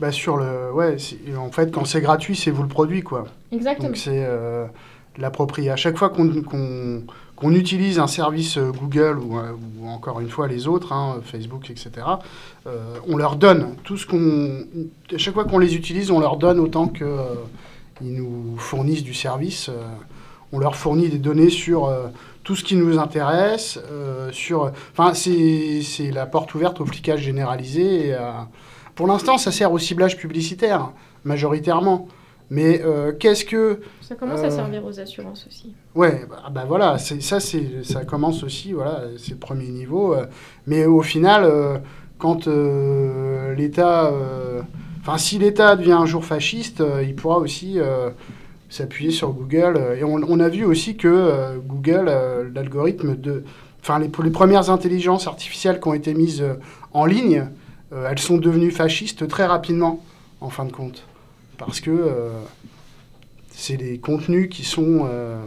[0.00, 0.72] Bah sur le...
[0.72, 0.96] Ouais,
[1.36, 3.24] en fait, quand c'est gratuit, c'est vous le produit, quoi.
[3.50, 3.88] Exactement.
[3.88, 4.24] Donc c'est
[5.18, 5.70] l'approprier.
[5.70, 7.02] À chaque fois qu'on
[7.38, 11.70] qu'on utilise un service euh, Google euh, ou, encore une fois les autres, hein, Facebook,
[11.70, 11.90] etc.,
[12.66, 14.64] euh, on leur donne tout ce qu'on.
[15.14, 17.06] À chaque fois qu'on les utilise, on leur donne autant qu'ils
[18.00, 19.70] nous fournissent du service.
[20.52, 21.92] on leur fournit des données sur
[22.42, 23.78] tout ce qui nous intéresse.
[24.32, 28.16] sur, enfin, c'est la porte ouverte au flicage généralisé.
[28.98, 30.90] Pour l'instant, ça sert au ciblage publicitaire,
[31.22, 32.08] majoritairement.
[32.50, 33.78] Mais euh, qu'est-ce que...
[34.00, 35.72] Ça commence à euh, servir aux assurances aussi.
[35.94, 40.14] Ouais, bah, bah voilà, ça, ça commence aussi, voilà, c'est le premier niveau.
[40.14, 40.26] Euh.
[40.66, 41.48] mais au final,
[42.18, 42.48] quand
[43.56, 44.12] l'État...
[45.02, 47.78] Enfin, si l'État devient un jour fasciste, il pourra aussi
[48.68, 49.80] s'appuyer sur Google.
[49.96, 52.10] Et on, a vu aussi que Google,
[52.52, 53.44] l'algorithme de...
[53.80, 56.42] Enfin, les, les premières intelligences artificielles qui ont été mises
[56.92, 57.46] en ligne,
[57.92, 60.04] elles sont devenues fascistes très rapidement,
[60.40, 61.04] en fin de compte
[61.58, 62.30] parce que euh,
[63.50, 65.06] c'est des contenus qui sont.
[65.10, 65.42] Euh,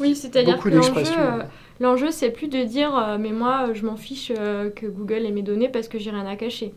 [0.00, 1.42] oui, c'est-à-dire que l'enjeu, euh,
[1.78, 5.68] l'enjeu, c'est plus de dire mais moi, je m'en fiche que Google ait mes données
[5.68, 6.74] parce que j'ai rien à cacher.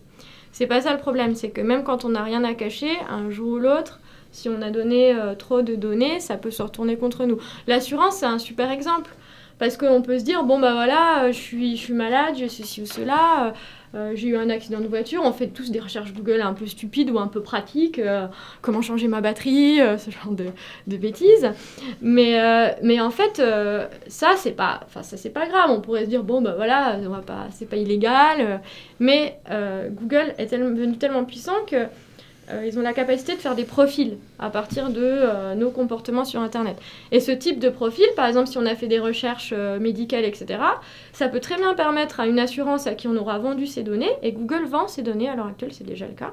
[0.51, 3.29] C'est pas ça le problème, c'est que même quand on n'a rien à cacher, un
[3.29, 3.99] jour ou l'autre,
[4.31, 7.39] si on a donné trop de données, ça peut se retourner contre nous.
[7.67, 9.09] L'assurance, c'est un super exemple.
[9.57, 12.81] Parce qu'on peut se dire, bon, bah voilà, je suis, je suis malade, j'ai ceci
[12.81, 13.53] ou cela,
[13.95, 16.65] euh, j'ai eu un accident de voiture, on fait tous des recherches Google un peu
[16.65, 18.27] stupides ou un peu pratiques, euh,
[18.61, 21.49] comment changer ma batterie, euh, ce genre de, bêtises.
[22.01, 23.41] Mais, mais en fait,
[24.07, 25.69] ça, c'est pas, ça, c'est pas grave.
[25.69, 28.61] On pourrait se dire, bon, bah voilà, on va pas, c'est pas illégal.
[28.99, 29.39] mais
[29.91, 31.87] Google est devenu tellement puissant que
[32.51, 36.25] euh, ils ont la capacité de faire des profils à partir de euh, nos comportements
[36.25, 36.77] sur Internet.
[37.11, 40.25] Et ce type de profil, par exemple, si on a fait des recherches euh, médicales,
[40.25, 40.59] etc.,
[41.11, 44.11] ça peut très bien permettre à une assurance à qui on aura vendu ces données,
[44.21, 46.31] et Google vend ces données, à l'heure actuelle c'est déjà le cas,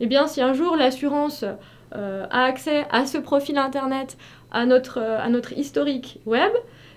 [0.00, 1.44] eh bien si un jour l'assurance
[1.92, 4.18] a accès à ce profil Internet,
[4.52, 6.52] à notre, à notre historique web,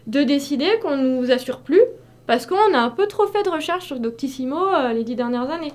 [0.08, 1.82] de décider qu'on ne nous assure plus
[2.28, 4.58] parce qu'on a un peu trop fait de recherches sur Doctissimo
[4.94, 5.74] les dix dernières années.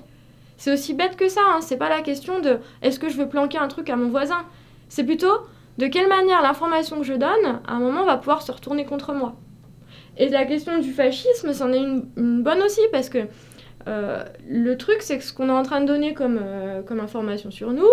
[0.57, 1.61] C'est aussi bête que ça, hein.
[1.61, 4.43] c'est pas la question de est-ce que je veux planquer un truc à mon voisin.
[4.89, 5.41] C'est plutôt
[5.77, 9.13] de quelle manière l'information que je donne, à un moment, va pouvoir se retourner contre
[9.13, 9.35] moi.
[10.17, 13.19] Et la question du fascisme, c'en est une, bonne aussi, parce que
[13.87, 17.51] euh, le truc, c'est que ce qu'on est en train de donner comme, euh, information
[17.51, 17.87] sur nous,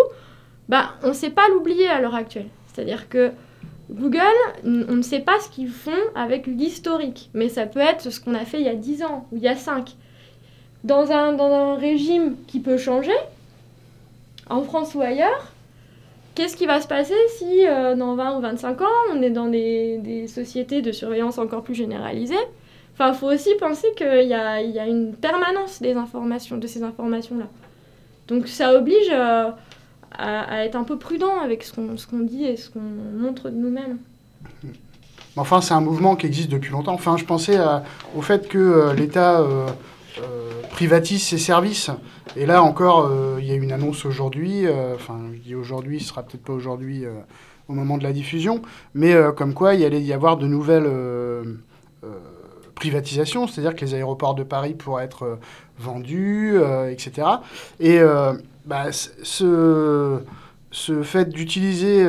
[0.67, 2.47] bah, on ne sait pas l'oublier à l'heure actuelle.
[2.73, 3.31] C'est-à-dire que
[3.91, 4.19] Google,
[4.63, 8.33] on ne sait pas ce qu'ils font avec l'historique, mais ça peut être ce qu'on
[8.33, 9.95] a fait il y a 10 ans ou il y a 5
[10.85, 13.15] dans un, dans un régime qui peut changer,
[14.47, 15.51] en France ou ailleurs,
[16.35, 19.47] qu'est-ce qui va se passer si euh, dans 20 ou 25 ans, on est dans
[19.47, 22.35] des, des sociétés de surveillance encore plus généralisées?
[22.93, 26.67] Enfin, il faut aussi penser qu'il y a, y a, une permanence des informations, de
[26.67, 27.47] ces informations-là.
[28.27, 29.49] Donc ça oblige euh,
[30.11, 33.55] à, être un peu prudent avec ce qu'on qu'on dit et ce qu'on montre de
[33.55, 33.97] nous-mêmes.
[35.35, 36.93] Enfin, c'est un mouvement qui existe depuis longtemps.
[36.93, 37.57] Enfin, je pensais
[38.15, 39.43] au fait que euh, l'État
[40.71, 41.89] privatise ses services.
[42.35, 46.01] Et là encore, euh, il y a une annonce aujourd'hui, euh, enfin je dis aujourd'hui,
[46.01, 47.13] ce sera peut-être pas aujourd'hui euh,
[47.69, 48.61] au moment de la diffusion,
[48.93, 50.87] mais comme quoi il allait y avoir de nouvelles
[52.75, 55.39] privatisations, c'est-à-dire que les aéroports de Paris pourraient être
[55.79, 56.59] vendus,
[56.91, 57.27] etc.
[57.79, 57.99] Et
[58.67, 60.19] bah, ce
[60.69, 62.07] ce fait d'utiliser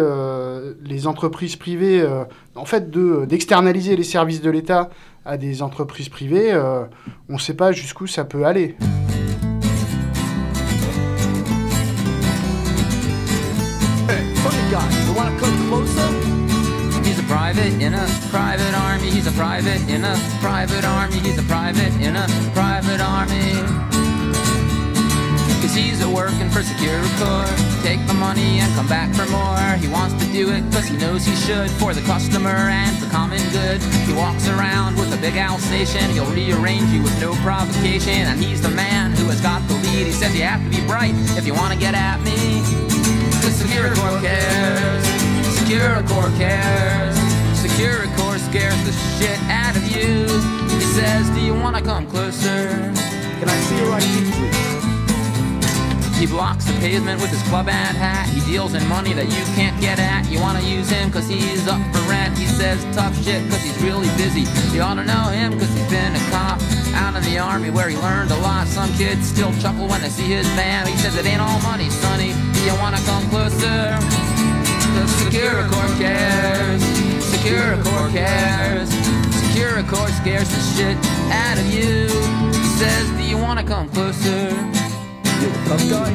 [0.85, 2.07] les entreprises privées,
[2.55, 4.91] en fait d'externaliser les services de l'État
[5.27, 6.85] à des entreprises privées, euh,
[7.29, 8.77] on ne sait pas jusqu'où ça peut aller.
[17.05, 19.11] He's a private in a private army.
[19.11, 21.19] He's a private in a private army.
[21.19, 23.96] He's a private in a private army.
[25.77, 27.45] A working for Securicor.
[27.83, 29.77] Take the money and come back for more.
[29.77, 31.71] He wants to do it cause he knows he should.
[31.73, 33.83] For the customer and the common good.
[34.09, 36.09] He walks around with a big Alsatian.
[36.13, 38.25] He'll rearrange you with no provocation.
[38.25, 40.07] And he's the man who has got the lead.
[40.07, 42.65] He says you have to be bright if you want to get at me.
[43.45, 45.05] Cause Securicor cares.
[45.61, 47.17] Securicor cares.
[47.61, 50.25] Securicor scares the shit out of you.
[50.73, 52.65] He says, Do you want to come closer?
[52.65, 54.66] Can I see your ID, please?
[56.17, 58.29] He blocks the pavement with his club and hat.
[58.31, 60.25] He deals in money that you can't get at.
[60.31, 62.39] You wanna use him cause he's up for rent.
[62.39, 64.49] He says tough shit cause he's really busy.
[64.73, 66.57] You ought to know him cause he's been a cop
[66.97, 68.67] out in the army where he learned a lot.
[68.67, 70.89] Some kids still chuckle when they see his band.
[70.89, 72.33] He says it ain't all money, sonny.
[72.33, 73.93] Do you wanna come closer?
[74.97, 76.83] The Securicor cares.
[77.29, 78.57] Securicor cares.
[79.89, 80.97] course, scares the shit
[81.31, 82.09] out of you.
[82.49, 84.86] He says, Do you wanna come closer?
[85.47, 86.11] You a tough guy?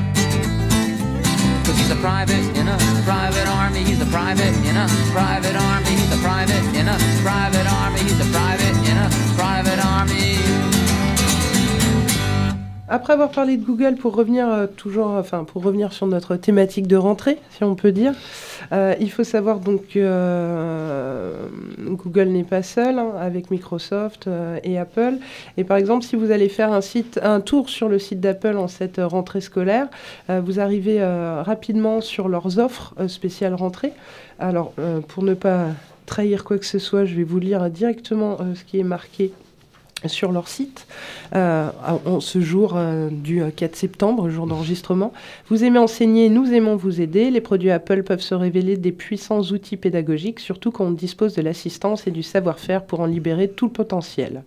[1.64, 3.80] Cause he's a private in a private army.
[3.80, 5.90] He's a private in a private army.
[5.90, 8.00] He's a private in a private army.
[8.02, 10.61] He's a private in a private army.
[12.94, 16.88] Après avoir parlé de Google, pour revenir euh, toujours, enfin pour revenir sur notre thématique
[16.88, 18.14] de rentrée, si on peut dire,
[18.74, 21.46] euh, il faut savoir donc que euh,
[21.80, 24.30] Google n'est pas seul hein, avec Microsoft
[24.66, 25.20] et Apple.
[25.56, 26.82] Et par exemple, si vous allez faire un
[27.22, 29.88] un tour sur le site d'Apple en cette rentrée scolaire,
[30.28, 33.94] vous arrivez rapidement sur leurs offres spéciales rentrée.
[34.40, 34.74] Alors,
[35.08, 35.68] pour ne pas
[36.08, 39.32] trahir quoi que ce soit, je vais vous lire directement ce qui est marqué
[40.08, 40.88] sur leur site
[41.36, 41.70] euh,
[42.20, 45.14] ce jour euh, du euh, 4 septembre, jour d'enregistrement.
[45.48, 47.30] Vous aimez enseigner, nous aimons vous aider.
[47.32, 51.42] Les produits Apple peuvent se révéler des puissants outils pédagogiques, surtout quand on dispose de
[51.42, 54.44] l'assistance et du savoir-faire pour en libérer tout le potentiel.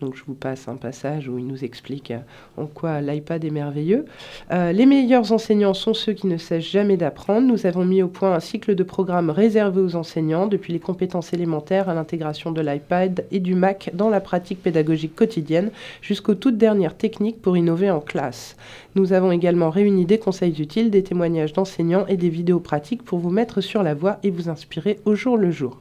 [0.00, 2.18] Donc je vous passe un passage où il nous explique euh,
[2.58, 4.04] en quoi l'iPad est merveilleux.
[4.52, 7.46] Euh, les meilleurs enseignants sont ceux qui ne cessent jamais d'apprendre.
[7.46, 11.32] Nous avons mis au point un cycle de programmes réservé aux enseignants, depuis les compétences
[11.32, 15.70] élémentaires à l'intégration de l'iPad et du Mac dans la pratique pédagogique quotidienne,
[16.02, 18.56] jusqu'aux toutes dernières techniques pour innover en classe.
[18.96, 23.18] Nous avons également réuni des conseils utiles, des témoignages d'enseignants et des vidéos pratiques pour
[23.18, 25.80] vous mettre sur la voie et vous inspirer au jour le jour.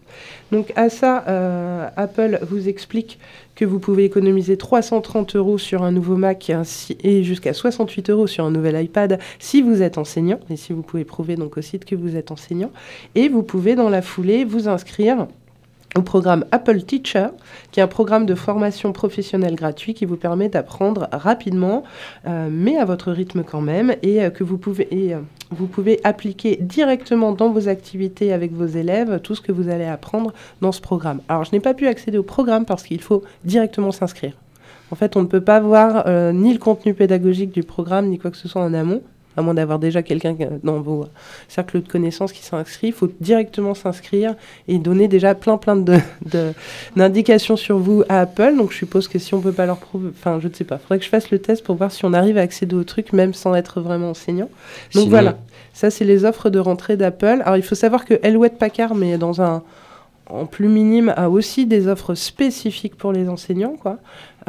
[0.51, 3.19] Donc à ça, euh, Apple vous explique
[3.55, 6.51] que vous pouvez économiser 330 euros sur un nouveau Mac
[7.03, 10.81] et, jusqu'à 68 euros sur un nouvel iPad si vous êtes enseignant et si vous
[10.81, 12.71] pouvez prouver donc au site que vous êtes enseignant.
[13.15, 15.27] Et vous pouvez dans la foulée vous inscrire
[15.95, 17.27] au programme Apple Teacher,
[17.71, 21.83] qui est un programme de formation professionnelle gratuit qui vous permet d'apprendre rapidement,
[22.27, 25.99] euh, mais à votre rythme quand même, et euh, que vous pouvez, euh, vous pouvez
[26.03, 30.71] appliquer directement dans vos activités avec vos élèves tout ce que vous allez apprendre dans
[30.71, 31.21] ce programme.
[31.29, 34.33] Alors, je n'ai pas pu accéder au programme parce qu'il faut directement s'inscrire.
[34.91, 38.19] En fait, on ne peut pas voir euh, ni le contenu pédagogique du programme, ni
[38.19, 39.01] quoi que ce soit en amont,
[39.37, 41.05] à moins d'avoir déjà quelqu'un dans vos
[41.47, 42.87] cercles de connaissances qui s'inscrit.
[42.87, 44.35] Il faut directement s'inscrire
[44.67, 46.53] et donner déjà plein plein de, de-
[46.95, 48.55] d'indications sur vous à Apple.
[48.57, 50.77] Donc je suppose que si on peut pas leur prouver, enfin je ne sais pas,
[50.77, 53.13] faudrait que je fasse le test pour voir si on arrive à accéder au truc
[53.13, 54.49] même sans être vraiment enseignant.
[54.93, 55.37] Donc Sinon- voilà,
[55.73, 57.41] ça c'est les offres de rentrée d'Apple.
[57.43, 59.63] Alors il faut savoir que Elwet Packard, mais dans un
[60.27, 63.99] en plus minime, a aussi des offres spécifiques pour les enseignants, quoi.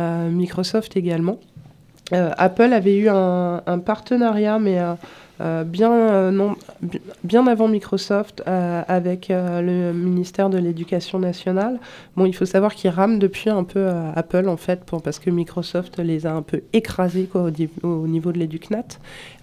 [0.00, 1.38] Euh, Microsoft également.
[2.12, 4.94] Euh, Apple avait eu un, partenariat, mais euh,
[5.40, 6.32] euh, bien,
[7.24, 11.78] bien avant Microsoft, avec le ministère de l'Éducation nationale.
[12.16, 15.98] Bon, il faut savoir qu'ils rament depuis un peu Apple, en fait, parce que Microsoft
[15.98, 17.28] les a un peu écrasés
[17.82, 18.98] au, niveau de l'EducNat.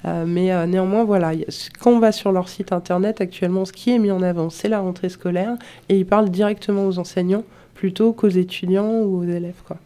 [0.05, 1.31] Euh, mais néanmoins, voilà,
[1.79, 4.69] quand on va sur leur site internet, actuellement, ce qui est mis en avant, c'est
[4.69, 5.57] la rentrée scolaire,
[5.89, 7.43] et ils parlent directement aux enseignants
[7.75, 9.77] plutôt qu'aux étudiants ou aux élèves, quoi.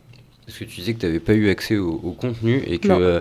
[0.48, 2.88] Parce que tu disais que tu n'avais pas eu accès au, au contenu et que
[2.90, 3.20] euh,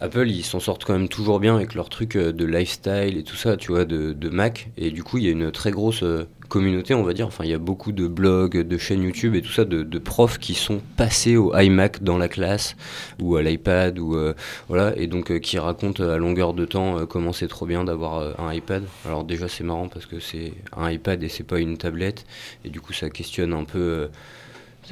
[0.00, 3.22] Apple, ils s'en sortent quand même toujours bien avec leur truc euh, de lifestyle et
[3.22, 4.70] tout ça, tu vois, de, de Mac.
[4.76, 7.26] Et du coup, il y a une très grosse euh, communauté, on va dire.
[7.26, 9.98] Enfin, il y a beaucoup de blogs, de chaînes YouTube et tout ça, de, de
[9.98, 12.76] profs qui sont passés au iMac dans la classe
[13.20, 14.34] ou à l'iPad ou euh,
[14.68, 17.84] voilà, et donc euh, qui racontent à longueur de temps euh, comment c'est trop bien
[17.84, 18.84] d'avoir un iPad.
[19.04, 22.24] Alors déjà, c'est marrant parce que c'est un iPad et c'est pas une tablette,
[22.64, 24.08] et du coup, ça questionne un peu.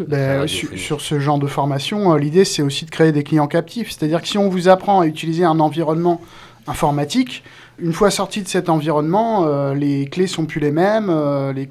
[0.01, 3.91] Ben, sur ce genre de formation, euh, l'idée c'est aussi de créer des clients captifs.
[3.91, 6.21] C'est-à-dire que si on vous apprend à utiliser un environnement
[6.67, 7.43] informatique,
[7.79, 11.69] une fois sorti de cet environnement, euh, les clés sont plus les mêmes, euh, les,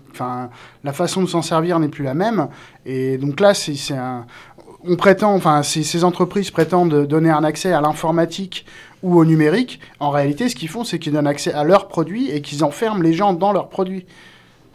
[0.84, 2.48] la façon de s'en servir n'est plus la même.
[2.86, 3.76] Et donc là, c'est
[4.84, 8.66] on prétend, enfin, ces entreprises prétendent donner un accès à l'informatique
[9.04, 9.80] ou au numérique.
[10.00, 13.02] En réalité, ce qu'ils font, c'est qu'ils donnent accès à leurs produits et qu'ils enferment
[13.02, 14.06] les gens dans leurs produits.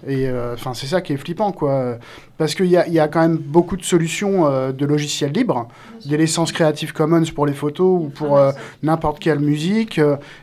[0.07, 1.97] Et euh, enfin, c'est ça qui est flippant, quoi.
[2.37, 5.33] Parce qu'il y a, il y a quand même beaucoup de solutions euh, de logiciels
[5.33, 5.69] libres,
[6.05, 9.99] des licences Creative Commons pour les photos ou pour euh, n'importe quelle musique.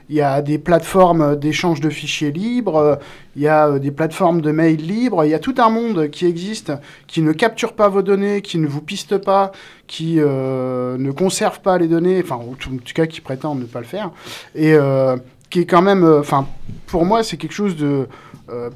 [0.09, 2.99] Il y a des plateformes d'échange de fichiers libres.
[3.35, 5.23] Il y a des plateformes de mail libres.
[5.23, 6.73] Il y a tout un monde qui existe,
[7.05, 9.51] qui ne capture pas vos données, qui ne vous piste pas,
[9.85, 13.85] qui ne conserve pas les données, enfin, en tout cas, qui prétend ne pas le
[13.85, 14.09] faire.
[14.55, 14.75] Et
[15.51, 16.47] qui est quand même, enfin,
[16.87, 18.07] pour moi, c'est quelque chose de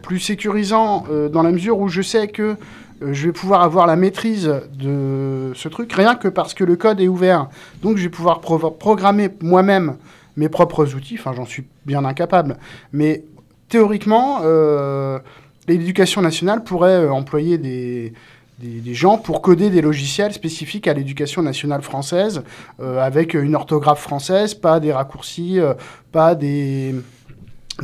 [0.01, 2.55] plus sécurisant euh, dans la mesure où je sais que
[3.03, 6.76] euh, je vais pouvoir avoir la maîtrise de ce truc rien que parce que le
[6.76, 7.49] code est ouvert.
[7.82, 9.97] Donc je vais pouvoir pro- programmer moi-même
[10.36, 11.18] mes propres outils.
[11.20, 12.57] Enfin, j'en suis bien incapable.
[12.93, 13.24] Mais
[13.70, 15.20] théoriquement, euh,
[15.68, 18.13] l'éducation nationale pourrait euh, employer des,
[18.59, 22.43] des, gens pour coder des logiciels spécifiques à l'éducation nationale française,
[22.80, 25.74] euh, avec une orthographe française, pas des raccourcis, euh,
[26.11, 26.95] pas des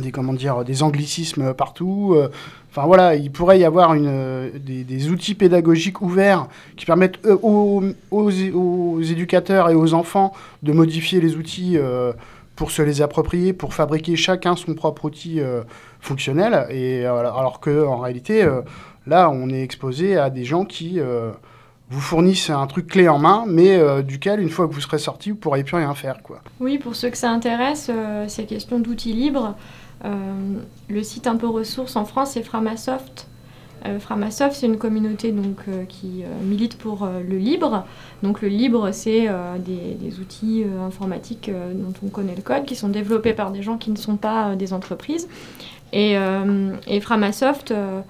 [0.00, 2.14] des comment dire des anglicismes partout.
[2.16, 2.28] euh,
[2.70, 7.38] Enfin voilà, il pourrait y avoir une, euh, des, outils pédagogiques ouverts qui permettent euh,
[7.40, 10.32] aux, aux, éducateurs et aux enfants
[10.64, 11.78] de modifier les outils
[12.56, 15.40] pour se les approprier, pour fabriquer chacun son propre outil
[16.00, 16.66] fonctionnel.
[16.70, 18.44] Et alors que en réalité,
[19.06, 20.98] là, on est exposé à des gens qui
[21.90, 25.30] vous fournissent un truc clé en main, mais duquel, une fois que vous serez sorti,
[25.30, 26.40] vous pourrez plus rien faire, quoi.
[26.58, 27.90] Oui, pour ceux que ça intéresse,
[28.28, 29.54] ces questions d'outils libres,
[30.04, 33.26] le site un peu ressource en France, c'est Framasoft.
[33.86, 37.84] Euh, Framasoft, c'est une communauté donc, euh, qui euh, milite pour euh, le libre.
[38.22, 42.64] Donc le libre, c'est euh, des, outils euh, informatiques euh, dont on connaît le code,
[42.64, 45.28] qui sont développés par des gens qui ne sont pas euh, des entreprises.
[45.92, 48.00] Et, euh, Framasoft, euh,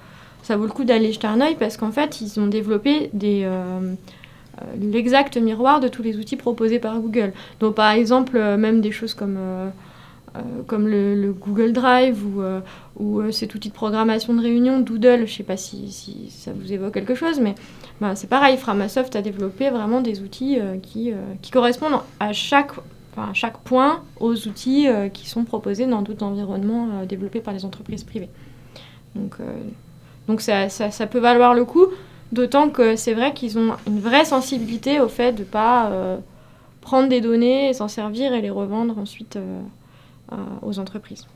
[0.42, 3.46] ça vaut le coup d'aller jeter un œil parce qu'en fait, ils ont développé euh,
[3.46, 7.32] euh, l'exact miroir de tous les outils proposés par Google.
[7.58, 9.70] Donc par exemple, euh, même des choses comme, euh, euh,
[10.66, 12.60] comme le, le Google Drive ou, euh,
[12.96, 16.52] ou euh, cet outil de programmation de réunion, Doodle, je ne sais pas si, ça
[16.52, 17.54] vous évoque quelque chose, mais
[18.00, 21.16] ben, c'est pareil, Framasoft a développé vraiment des outils euh, qui, euh,
[21.52, 22.72] correspondent à chaque,
[23.12, 27.40] enfin, à chaque point aux outils euh, qui sont proposés dans d'autres environnements euh, développés
[27.40, 28.30] par les entreprises privées.
[29.14, 29.44] Donc, euh,
[30.26, 31.86] donc ça, ça, peut valoir le coup.
[32.32, 36.16] D'autant que c'est vrai qu'ils ont une vraie sensibilité au fait de ne pas euh,
[36.80, 39.60] prendre des données, s'en servir et les revendre ensuite euh,
[40.62, 41.26] aux entreprises.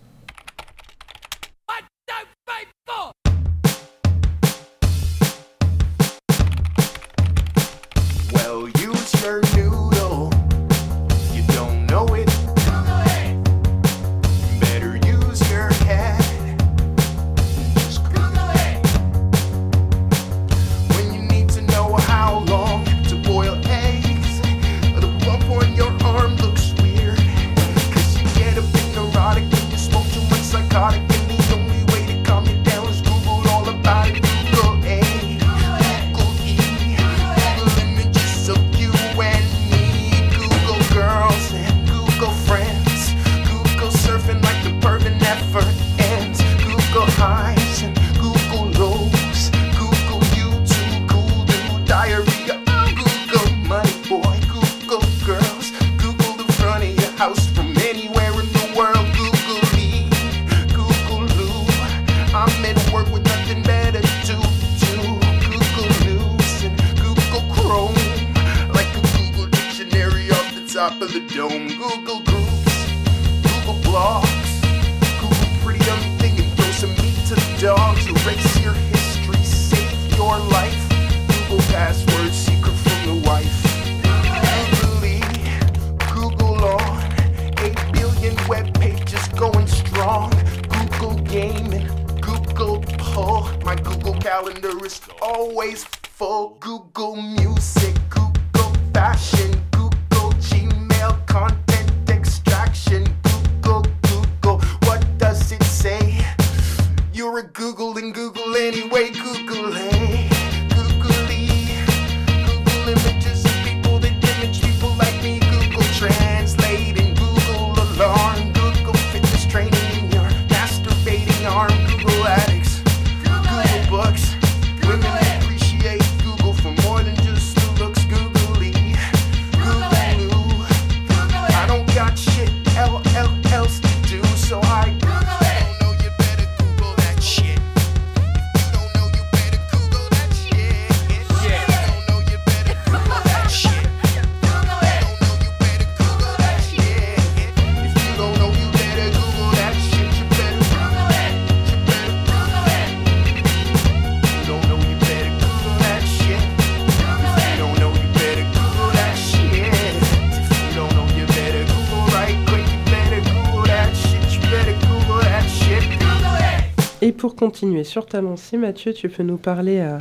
[167.49, 169.97] Continuer sur ta lancée, Mathieu, tu peux nous parler euh,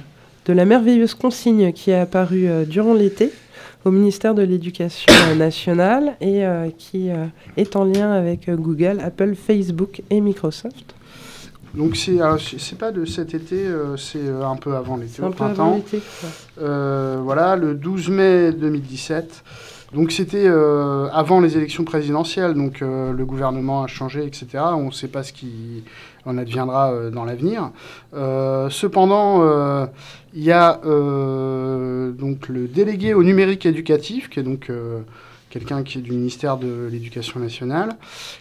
[0.48, 3.32] de la merveilleuse consigne qui est apparue euh, durant l'été
[3.86, 6.44] au ministère de l'Éducation euh, nationale et
[6.78, 7.10] qui
[7.56, 10.94] est en lien avec Google, Apple, Facebook et Microsoft.
[11.74, 15.80] Donc c'est pas de cet été, c'est un peu avant l'été, au printemps.
[16.58, 19.44] voilà, le 12 mai 2017.
[19.94, 24.48] Donc c'était euh, avant les élections présidentielles, donc euh, le gouvernement a changé, etc.
[24.74, 25.84] On ne sait pas ce qui
[26.26, 27.72] en adviendra euh, dans l'avenir.
[28.14, 29.86] Euh, cependant, euh,
[30.34, 34.70] il y a donc le délégué au numérique éducatif, qui est donc
[35.50, 37.96] quelqu'un qui est du ministère de l'Éducation nationale,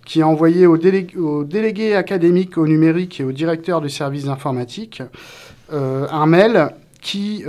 [0.05, 4.24] qui a envoyé aux, délé- aux délégués académiques au numérique et au directeur du service
[4.24, 5.03] d'informatique
[5.72, 6.68] euh, un mail
[7.01, 7.45] qui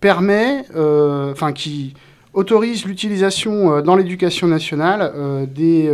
[0.00, 1.92] permet, enfin qui
[2.32, 5.12] autorise l'utilisation dans l'éducation nationale
[5.54, 5.90] des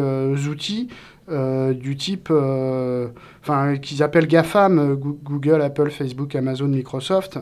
[0.48, 0.88] outils
[1.30, 3.08] euh, du type, euh,
[3.42, 7.38] enfin qu'ils appellent GAFAM, euh, Goo- Google, Apple, Facebook, Amazon, Microsoft.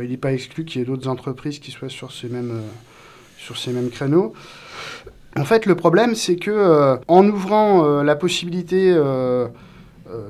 [0.00, 2.62] Il n'est pas exclu qu'il y ait d'autres entreprises qui soient sur ces mêmes,
[3.36, 4.32] sur ces mêmes créneaux.
[5.38, 8.96] En fait, le problème, c'est que en ouvrant la possibilité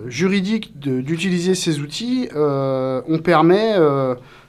[0.06, 3.76] juridique d'utiliser ces outils, on permet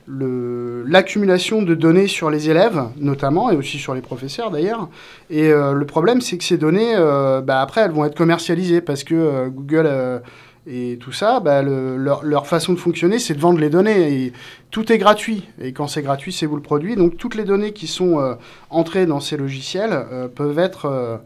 [0.08, 4.90] l'accumulation de données sur les élèves, notamment, et aussi sur les professeurs d'ailleurs.
[5.30, 8.82] Et euh, le problème, c'est que ces données, euh, bah, après, elles vont être commercialisées
[8.82, 9.90] parce que euh, Google
[10.66, 14.26] et tout ça, bah, le- leur, façon de fonctionner, c'est de vendre les données.
[14.26, 14.34] Et
[14.72, 15.48] tout est gratuit.
[15.62, 16.96] Et quand c'est gratuit, c'est vous le produit.
[16.96, 18.38] Donc toutes les données qui sont
[18.70, 21.20] entrées dans ces logiciels peuvent être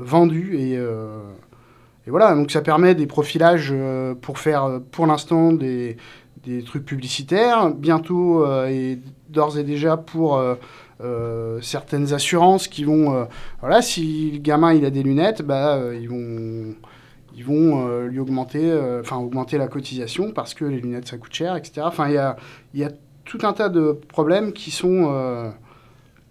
[0.00, 0.56] vendues.
[0.58, 3.74] Et, et voilà, donc ça permet des profilages
[4.20, 5.96] pour faire, pour l'instant, des,
[6.48, 7.70] des trucs publicitaires.
[7.70, 10.36] Bientôt, euh, et d'ores et déjà, pour...
[10.36, 10.54] euh,
[11.00, 13.28] euh, certaines assurances qui vont
[13.60, 16.74] voilà si le gamin il a des lunettes bah ils vont
[17.36, 21.54] ils vont lui augmenter enfin augmenter la cotisation parce que les lunettes ça coûte cher
[21.54, 22.34] etc enfin il y a
[22.74, 22.90] y a
[23.24, 25.52] tout un tas de problèmes qui sont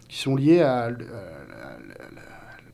[0.09, 0.89] qui sont liés à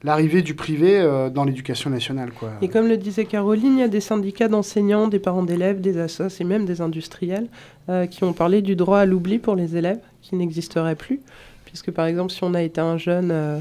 [0.04, 3.84] l'arrivée du privé euh, dans l'éducation nationale quoi Et comme le disait Caroline, il y
[3.84, 7.48] a des syndicats d'enseignants, des parents d'élèves, des assos et même des industriels
[7.90, 11.22] euh, qui ont parlé du droit à l'oubli pour les élèves qui n'existerait plus.
[11.66, 13.60] Puisque par exemple, si on a été un jeune euh,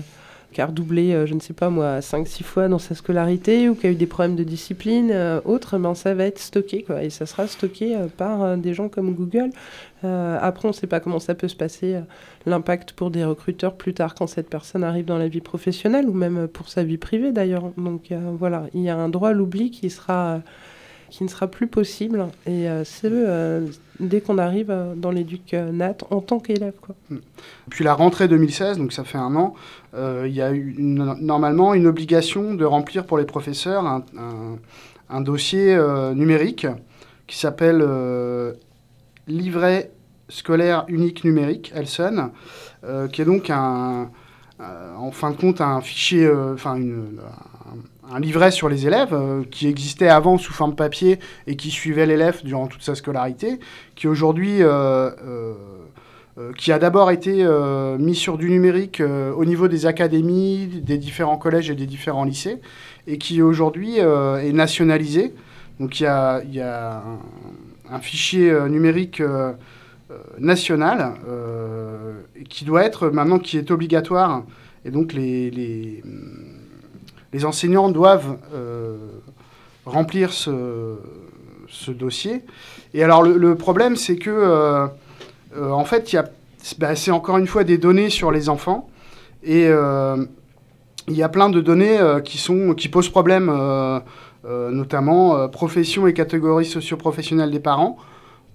[0.53, 3.75] qui a redoublé, euh, je ne sais pas moi, 5-6 fois dans sa scolarité ou
[3.75, 6.85] qui a eu des problèmes de discipline, euh, autres, ben, ça va être stocké.
[7.01, 9.51] Et ça sera stocké euh, par euh, des gens comme Google.
[10.05, 11.97] Après, on ne sait pas comment ça peut se passer,
[12.45, 16.13] l'impact pour des recruteurs plus tard quand cette personne arrive dans la vie professionnelle ou
[16.13, 17.71] même pour sa vie privée d'ailleurs.
[17.77, 20.41] Donc voilà, il y a un droit à l'oubli qui sera...
[21.13, 22.27] qui ne sera plus possible.
[22.47, 23.67] Et euh, c'est euh,
[24.01, 26.73] dès qu'on arrive euh, dans l'éduc euh, nat en tant qu'élève.
[26.81, 26.95] Quoi.
[27.69, 29.55] Puis la rentrée 2016, donc ça fait un an,
[29.95, 35.77] il y a eu normalement une obligation de remplir pour les professeurs un, dossier
[36.15, 36.67] numérique
[37.27, 37.87] qui s'appelle
[39.27, 39.91] Livret
[40.31, 42.31] scolaire unique numérique, Elson,
[43.13, 44.09] qui est donc un,
[44.59, 46.81] en fin de compte un fichier, enfin
[48.11, 52.07] un livret sur les élèves euh, qui existait avant sous forme papier et qui suivait
[52.07, 53.59] l'élève durant toute sa scolarité,
[53.95, 55.55] qui aujourd'hui euh, euh,
[56.57, 57.47] qui a d'abord été
[57.99, 62.59] mis sur du numérique au niveau des académies, des différents collèges et des différents lycées,
[63.07, 65.35] et qui aujourd'hui est nationalisé.
[65.79, 67.03] Donc il y a, y a
[67.91, 69.23] un, un fichier numérique
[70.39, 71.17] national
[72.49, 74.43] qui doit être maintenant qui est obligatoire,
[74.87, 76.03] et donc les, les,
[77.33, 78.97] les enseignants doivent euh,
[79.87, 80.97] remplir ce,
[81.89, 82.43] dossier.
[82.95, 84.87] Et alors le, problème c'est que euh,
[85.57, 86.17] euh, en fait,
[86.79, 88.89] bah, c'est encore une fois des données sur les enfants.
[89.43, 89.67] Et
[91.09, 93.51] il y a plein de données qui, sont, qui posent problème,
[94.45, 97.99] notamment profession et catégorie socio-professionnelle des parents.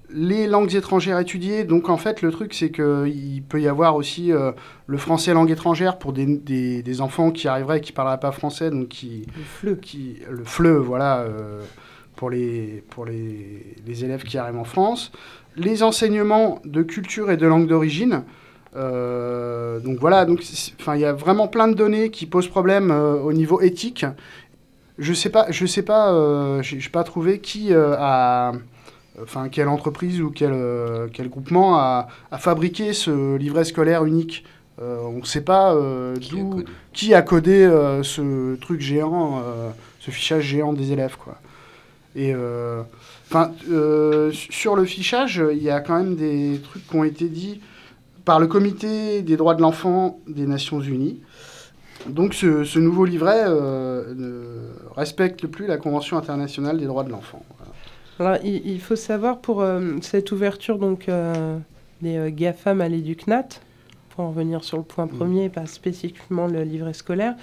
[0.10, 4.32] Les langues étrangères étudiées, donc en fait, le truc, c'est qu'il peut y avoir aussi
[4.32, 4.54] euh,
[4.86, 8.20] le français langue étrangère pour des, des- des enfants qui arriveraient et qui ne parleraient
[8.20, 9.76] pas français, donc qui, Le fleu.
[9.76, 11.62] qui, le FLE, voilà, euh,
[12.16, 15.12] pour, les, pour les, les élèves qui arrivent en France.
[15.58, 18.24] Les enseignements de culture et de langue d'origine.
[18.78, 20.42] Euh, donc voilà, donc
[20.80, 24.06] enfin, il y a vraiment plein de données qui posent problème au niveau éthique.
[25.00, 28.54] Je sais pas, je sais pas, j'ai pas trouvé qui a,
[29.22, 34.44] enfin quelle entreprise ou quel, euh, quel groupement a, a fabriqué ce livret scolaire unique.
[34.80, 36.44] Euh, on ne sait pas euh, Qui a
[36.94, 37.68] qui a codé
[38.04, 39.42] ce truc géant,
[40.00, 41.40] ce fichage géant des élèves, quoi.
[42.16, 42.34] Et
[43.30, 43.52] enfin,
[44.32, 47.62] sur le fichage, il y a quand même des trucs qui ont été dits
[48.28, 51.20] par le Comité des droits de l'enfant des Nations Unies.
[52.10, 57.10] Donc, ce, ce nouveau livret euh, ne respecte plus la Convention internationale des droits de
[57.10, 57.44] l'enfant.
[58.20, 61.58] Alors, il, il faut savoir pour euh, cette ouverture donc, euh,
[62.02, 63.48] des euh, GAFAM à l'EducNat,
[64.10, 67.36] pour en revenir sur le point premier, pas spécifiquement le livret scolaire.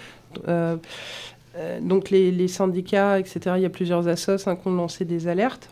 [1.80, 5.28] donc les, les syndicats, etc., il y a plusieurs assos hein, qui ont lancé des
[5.28, 5.70] alertes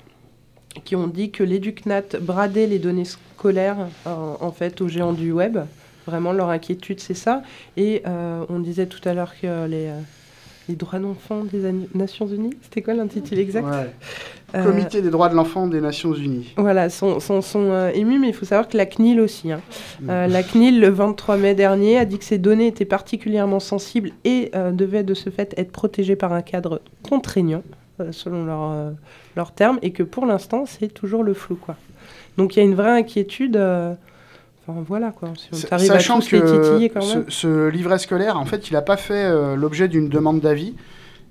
[0.84, 5.58] qui ont dit que l'EducNat bradait les données scolaires en, fait aux géants du web.
[6.06, 7.42] Vraiment, leur inquiétude, c'est ça.
[7.76, 9.92] Et on disait tout à l'heure que les,
[10.72, 12.54] les droits d'enfant des An- Nations Unies.
[12.62, 13.90] C'était quoi l'intitulé exact Ouais.
[14.54, 16.52] Euh, Comité des droits de l'enfant des Nations Unies.
[16.56, 19.50] Voilà, sont, sont, sont, euh, émus, mais il faut savoir que la CNIL aussi.
[19.52, 19.60] hein.
[20.00, 20.10] Mm.
[20.10, 24.10] Euh, la CNIL, le 23 mai dernier, a dit que ces données étaient particulièrement sensibles
[24.24, 27.62] et devaient de ce fait être protégées par un cadre contraignant,
[28.10, 31.56] selon leurs euh, termes, et que pour l'instant, c'est toujours le flou.
[31.56, 31.76] Quoi.
[32.36, 33.56] Donc il y a une vraie inquiétude.
[33.56, 33.94] euh,
[34.66, 37.16] Enfin voilà quoi, si on Sa- arrive à Sachant tous les titiller que quand ce,
[37.18, 37.24] même.
[37.28, 40.74] ce livret scolaire, en fait, il n'a pas fait euh, l'objet d'une demande d'avis.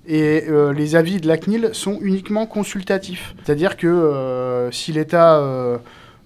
[0.07, 3.35] Et euh, les avis de la CNIL sont uniquement consultatifs.
[3.45, 5.77] C'est-à-dire que euh, si l'État euh,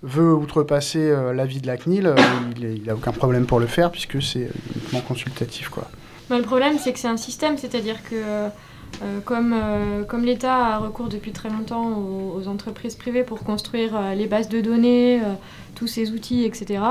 [0.02, 2.16] veut outrepasser euh, l'avis de la CNIL, euh,
[2.58, 5.68] il n'a aucun problème pour le faire puisque c'est uniquement consultatif.
[5.70, 5.90] Quoi.
[6.30, 8.16] Bah, le problème, c'est que c'est un système, c'est-à-dire que
[9.02, 11.92] euh, comme, euh, comme l'État a recours depuis très longtemps
[12.36, 15.22] aux, entreprises privées pour construire euh, les bases de données,
[15.74, 16.82] tous ces outils, etc.,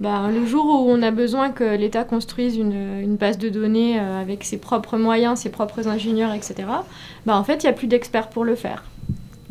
[0.00, 4.44] bah, le jour où on a besoin que l'État construise une, base de données avec
[4.44, 6.54] ses propres moyens, ses propres ingénieurs, etc.,
[7.26, 8.84] bah, en fait, il n'y a plus d'experts pour le faire.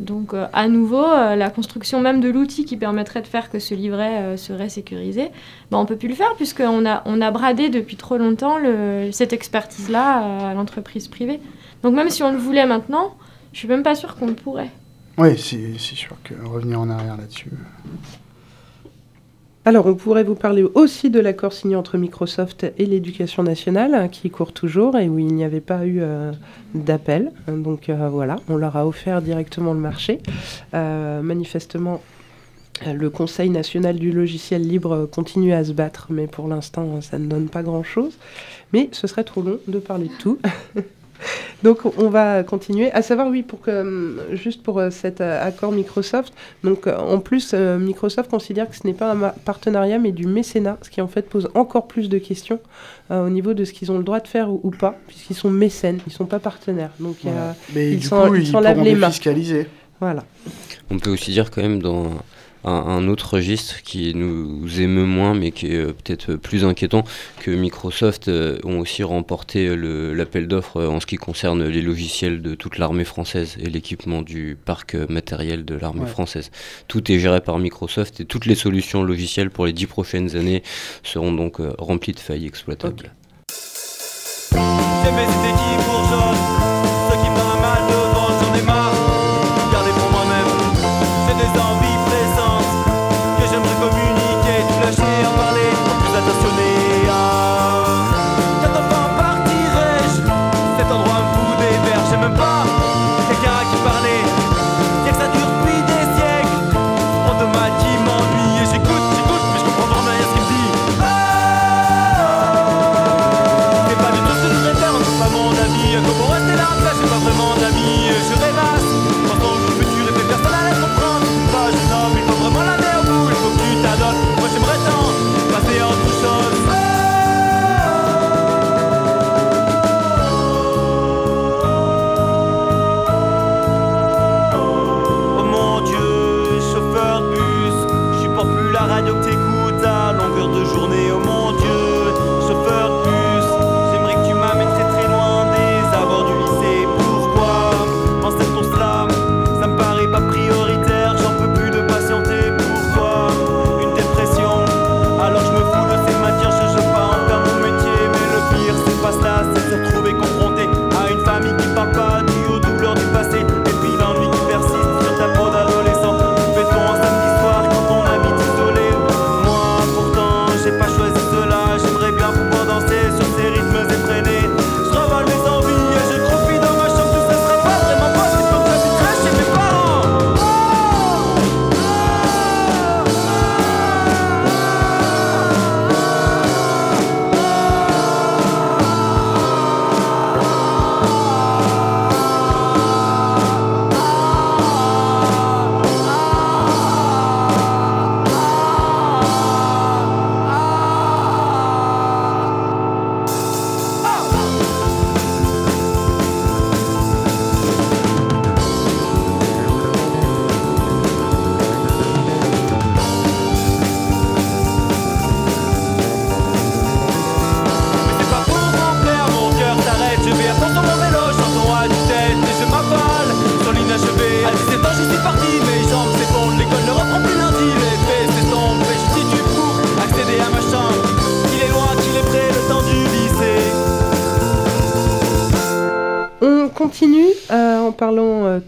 [0.00, 4.36] Donc, à nouveau, la construction même de l'outil qui permettrait de faire que ce livret
[4.36, 5.28] serait sécurisé,
[5.70, 8.56] bah, on peut plus le faire puisqu'on a, on bradé depuis trop longtemps
[9.12, 11.40] cette expertise-là à l'entreprise privée.
[11.82, 13.16] Donc même si on le voulait maintenant,
[13.52, 14.70] je suis même pas sûre qu'on le pourrait.
[15.18, 17.50] Oui, c'est sûr que revenir en arrière là-dessus.
[19.64, 24.08] Alors, on pourrait vous parler aussi de l'accord signé entre Microsoft et l'éducation nationale, hein,
[24.08, 26.32] qui court toujours et où il n'y avait pas eu euh,
[26.74, 27.30] d'appel.
[27.46, 30.18] Donc euh, voilà, on leur a offert directement le marché.
[30.74, 32.02] Euh, manifestement,
[32.84, 37.26] le Conseil national du logiciel libre continue à se battre, mais pour l'instant, ça ne
[37.26, 38.18] donne pas grand-chose.
[38.72, 40.38] Mais ce serait trop long de parler de tout.
[41.62, 42.90] Donc on va continuer.
[42.92, 46.32] À savoir, oui, pour que, hum, juste pour euh, cet euh, accord Microsoft,
[46.64, 50.26] donc euh, en plus, euh, Microsoft considère que ce n'est pas un partenariat, mais du
[50.26, 52.58] mécénat, ce qui en fait pose encore plus de questions
[53.10, 55.36] euh, au niveau de ce qu'ils ont le droit de faire ou, ou pas, puisqu'ils
[55.36, 56.90] sont mécènes, ils ne sont pas partenaires.
[57.00, 57.54] Donc Voilà.
[57.74, 58.28] Mais ils s'en-
[58.60, 59.10] lavent les mains.
[60.00, 60.24] Voilà.
[60.90, 62.06] On peut aussi dire quand même dans
[62.64, 67.04] un, un autre registre qui nous émeut moins mais qui est euh, peut-être plus inquiétant
[67.40, 72.42] que Microsoft euh, ont aussi remporté l'appel d'offres euh, en ce qui concerne les logiciels
[72.42, 76.06] de toute l'armée française et l'équipement du parc matériel de l'armée Ouais.
[76.06, 76.50] française.
[76.88, 80.62] Tout est géré par Microsoft et toutes les solutions logicielles pour les dix prochaines années
[81.02, 83.12] seront donc remplies de failles exploitables.
[84.50, 85.26] J'aimais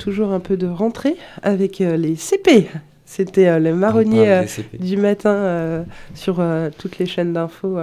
[0.05, 2.69] toujours un peu de rentrée avec euh, les CP.
[3.07, 4.45] C'était euh, le On marronnier euh,
[4.79, 6.45] du matin sur
[6.79, 7.79] toutes les chaînes d'infos.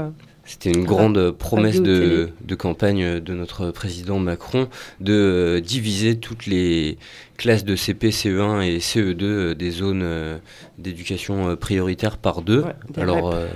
[0.45, 4.67] C'était une grande promesse de, campagne de notre président Macron
[4.99, 6.97] de diviser toutes les
[7.37, 10.39] classes de CP, CE1 et CE2 euh, des zones
[10.77, 12.61] d'éducation prioritaire par deux.
[12.61, 13.47] Ouais, Alors euh,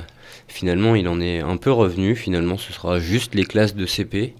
[0.47, 2.15] finalement, il en est un peu revenu.
[2.15, 4.33] Finalement, ce sera juste les classes de CP.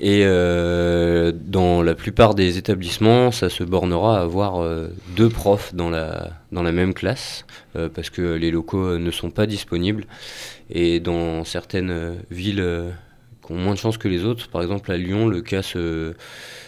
[0.00, 5.74] Et euh, dans la plupart des établissements, ça se bornera à avoir euh, deux profs
[5.74, 7.44] dans la, dans la même classe,
[7.76, 10.04] euh, parce que les locaux ne sont pas disponibles.
[10.70, 12.92] Et dans certaines villes
[13.46, 16.14] qui ont moins de chance que les autres, par exemple à Lyon, le cas se,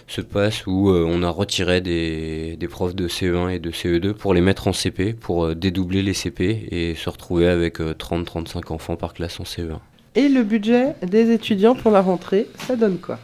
[0.07, 4.35] se passe où on a retiré des, des profs de CE1 et de CE2 pour
[4.35, 8.97] les mettre en CP, pour dédoubler les CP et se retrouver avec euh, 30-35 enfants
[8.97, 9.94] par classe en E CE1.
[10.17, 13.19] Et le budget des étudiants pour la rentrée, ça donne quoi?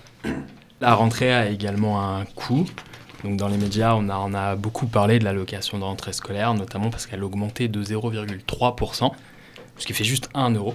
[0.81, 2.67] La rentrée a également un coût.
[3.23, 7.07] Donc dans les médias, on a, beaucoup parlé de l'allocation de rentrée scolaire, notamment parce
[7.07, 9.13] qu'elle a augmenté de 0,3%,
[9.77, 10.75] ce qui fait juste 1 euro.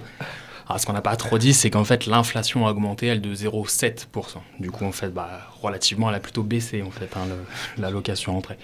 [0.66, 3.34] Alors ce qu'on n'a pas trop dit, c'est qu'en fait l'inflation a augmenté, elle, de
[3.34, 4.06] 0,7%.
[4.58, 7.26] Du coup, en fait, bah, relativement, elle a plutôt baissé, en fait, hein,
[7.76, 8.56] l'allocation rentrée.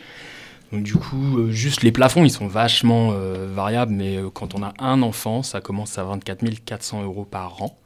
[0.73, 4.55] Donc du coup, euh, juste les plafonds, ils sont vachement euh, variables, mais euh, quand
[4.55, 7.79] on a un enfant, ça commence à 24 400 euros par an.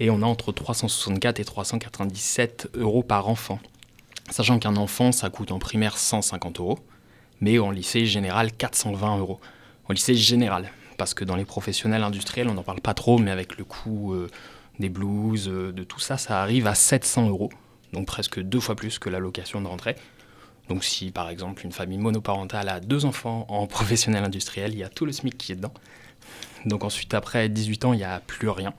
[0.00, 3.60] Et on a entre 364 et 397 euros par enfant.
[4.30, 6.78] Sachant qu'un enfant, ça coûte en primaire 150 euros,
[7.42, 9.38] mais en lycée général 420 euros.
[9.88, 13.30] En lycée général, parce que dans les professionnels industriels, on n'en parle pas trop, mais
[13.30, 14.16] avec le coût
[14.80, 17.50] des blouses, de tout ça, ça arrive à 700 euros.
[17.92, 19.94] Donc presque deux fois plus que l'allocation de rentrée.
[20.68, 24.84] Donc si par exemple une famille monoparentale a deux enfants en professionnel industriel, il y
[24.84, 25.74] a tout le SMIC qui est dedans.
[26.66, 28.72] Donc ensuite après 18 ans, il n'y a plus rien.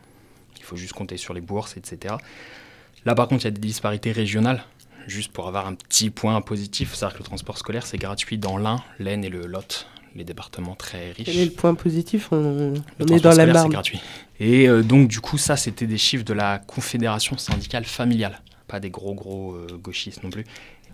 [0.57, 2.15] Il faut juste compter sur les bourses, etc.
[3.05, 4.63] Là par contre, il y a des disparités régionales.
[5.07, 8.57] Juste pour avoir un petit point positif, c'est-à-dire que le transport scolaire c'est gratuit dans
[8.57, 11.25] l'Ain, l'Aisne et le Lot, les départements très riches.
[11.25, 12.29] Quel est le point positif?
[12.31, 13.69] On, on est dans la marne.
[13.69, 13.99] gratuit.
[14.39, 18.41] Et euh, donc, du coup, ça, c'était des chiffres de la Confédération syndicale familiale.
[18.67, 20.45] Pas des gros, gros euh, gauchistes non plus.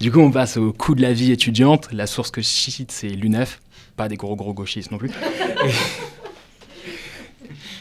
[0.02, 1.90] Du coup, on passe au coût de la vie étudiante.
[1.92, 3.62] La source que je cite, c'est l'UNEF.
[3.96, 5.12] Pas des gros, gros gauchistes non plus.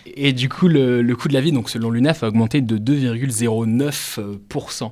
[0.04, 2.76] Et, du coup, le, le coût de la vie, donc selon l'UNEF, a augmenté de
[2.76, 4.90] 2,09%.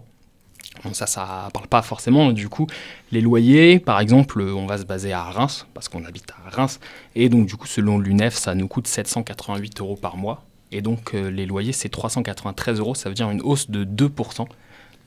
[0.84, 2.32] Bon, ça, ça parle pas forcément.
[2.32, 2.66] Du coup,
[3.12, 6.80] les loyers, par exemple, on va se baser à Reims, parce qu'on habite à Reims.
[7.14, 10.46] Et donc, du coup, selon l'UNEF, ça nous coûte 788 euros par mois.
[10.72, 12.94] Et donc, euh, les loyers, c'est 393 euros.
[12.94, 14.46] Ça veut dire une hausse de 2%.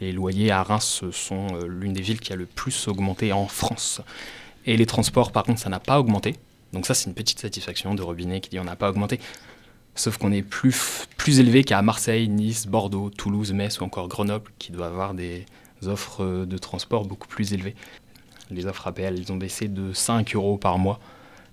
[0.02, 3.48] Les loyers à Reims sont euh, l'une des villes qui a le plus augmenté en
[3.48, 4.02] France.
[4.66, 6.36] Et les transports, par contre, ça n'a pas augmenté.
[6.74, 9.20] Donc ça, c'est une petite satisfaction de Robinet qui dit on n'a pas augmenté.
[9.94, 14.52] Sauf qu'on est plus, plus élevé qu'à Marseille, Nice, Bordeaux, Toulouse, Metz ou encore Grenoble,
[14.58, 15.46] qui doivent avoir des
[15.86, 17.76] offres de transport beaucoup plus élevées.
[18.50, 21.00] Les offres APL, ils ont baissé de 5 euros par mois.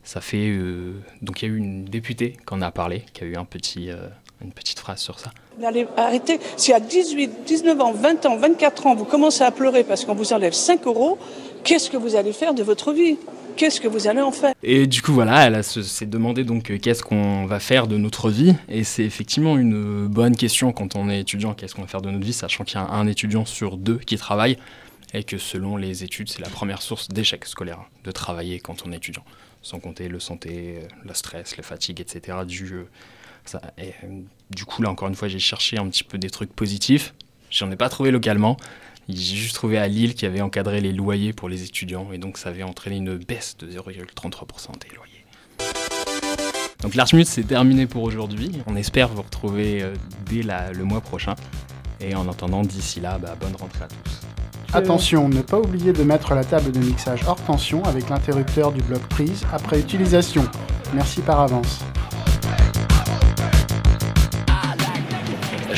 [0.04, 0.48] Ça fait.
[0.48, 3.36] euh, donc il y a eu une députée qui en a parlé, qui a eu
[3.36, 4.08] euh,
[4.40, 5.32] une petite phrase sur ça.
[5.64, 6.38] Allez, arrêtez.
[6.56, 10.14] Si à 18, 19 ans, 20 ans, 24 ans, vous commencez à pleurer parce qu'on
[10.14, 11.18] vous enlève 5 euros,
[11.64, 13.16] qu'est-ce que vous allez faire de votre vie?
[13.56, 14.54] Qu'est-ce que vous allez en faire?
[14.62, 18.30] Et du coup, voilà, elle s'est demandé donc euh, qu'est-ce qu'on va faire de notre
[18.30, 18.54] vie.
[18.68, 22.02] Et c'est effectivement une euh, bonne question quand on est étudiant, qu'est-ce qu'on va faire
[22.02, 24.58] de notre vie, sachant qu'il y a un étudiant sur deux qui travaille
[25.12, 28.92] et que selon les études, c'est la première source d'échec scolaire de travailler quand on
[28.92, 29.24] est étudiant.
[29.62, 32.38] Sans compter le santé, euh, le stress, les fatigues, etc.
[32.46, 32.86] Du,
[33.54, 37.14] euh, du coup, là, encore une fois, j'ai cherché un petit peu des trucs positifs.
[37.50, 38.56] J'en ai pas trouvé localement.
[39.08, 42.36] J'ai juste trouvé à Lille qui avait encadré les loyers pour les étudiants et donc
[42.36, 45.24] ça avait entraîné une baisse de 0,33% des loyers.
[46.82, 48.52] Donc l'Archmut c'est terminé pour aujourd'hui.
[48.66, 49.94] On espère vous retrouver euh,
[50.26, 51.36] dès le mois prochain.
[52.00, 54.20] Et en attendant, d'ici là, bah, bonne rentrée à tous.
[54.74, 58.82] Attention, ne pas oublier de mettre la table de mixage hors tension avec l'interrupteur du
[58.82, 60.44] bloc prise après utilisation.
[60.92, 61.80] Merci par avance.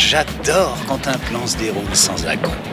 [0.02, 2.69] J'adore quand un plan se déroule sans accroc.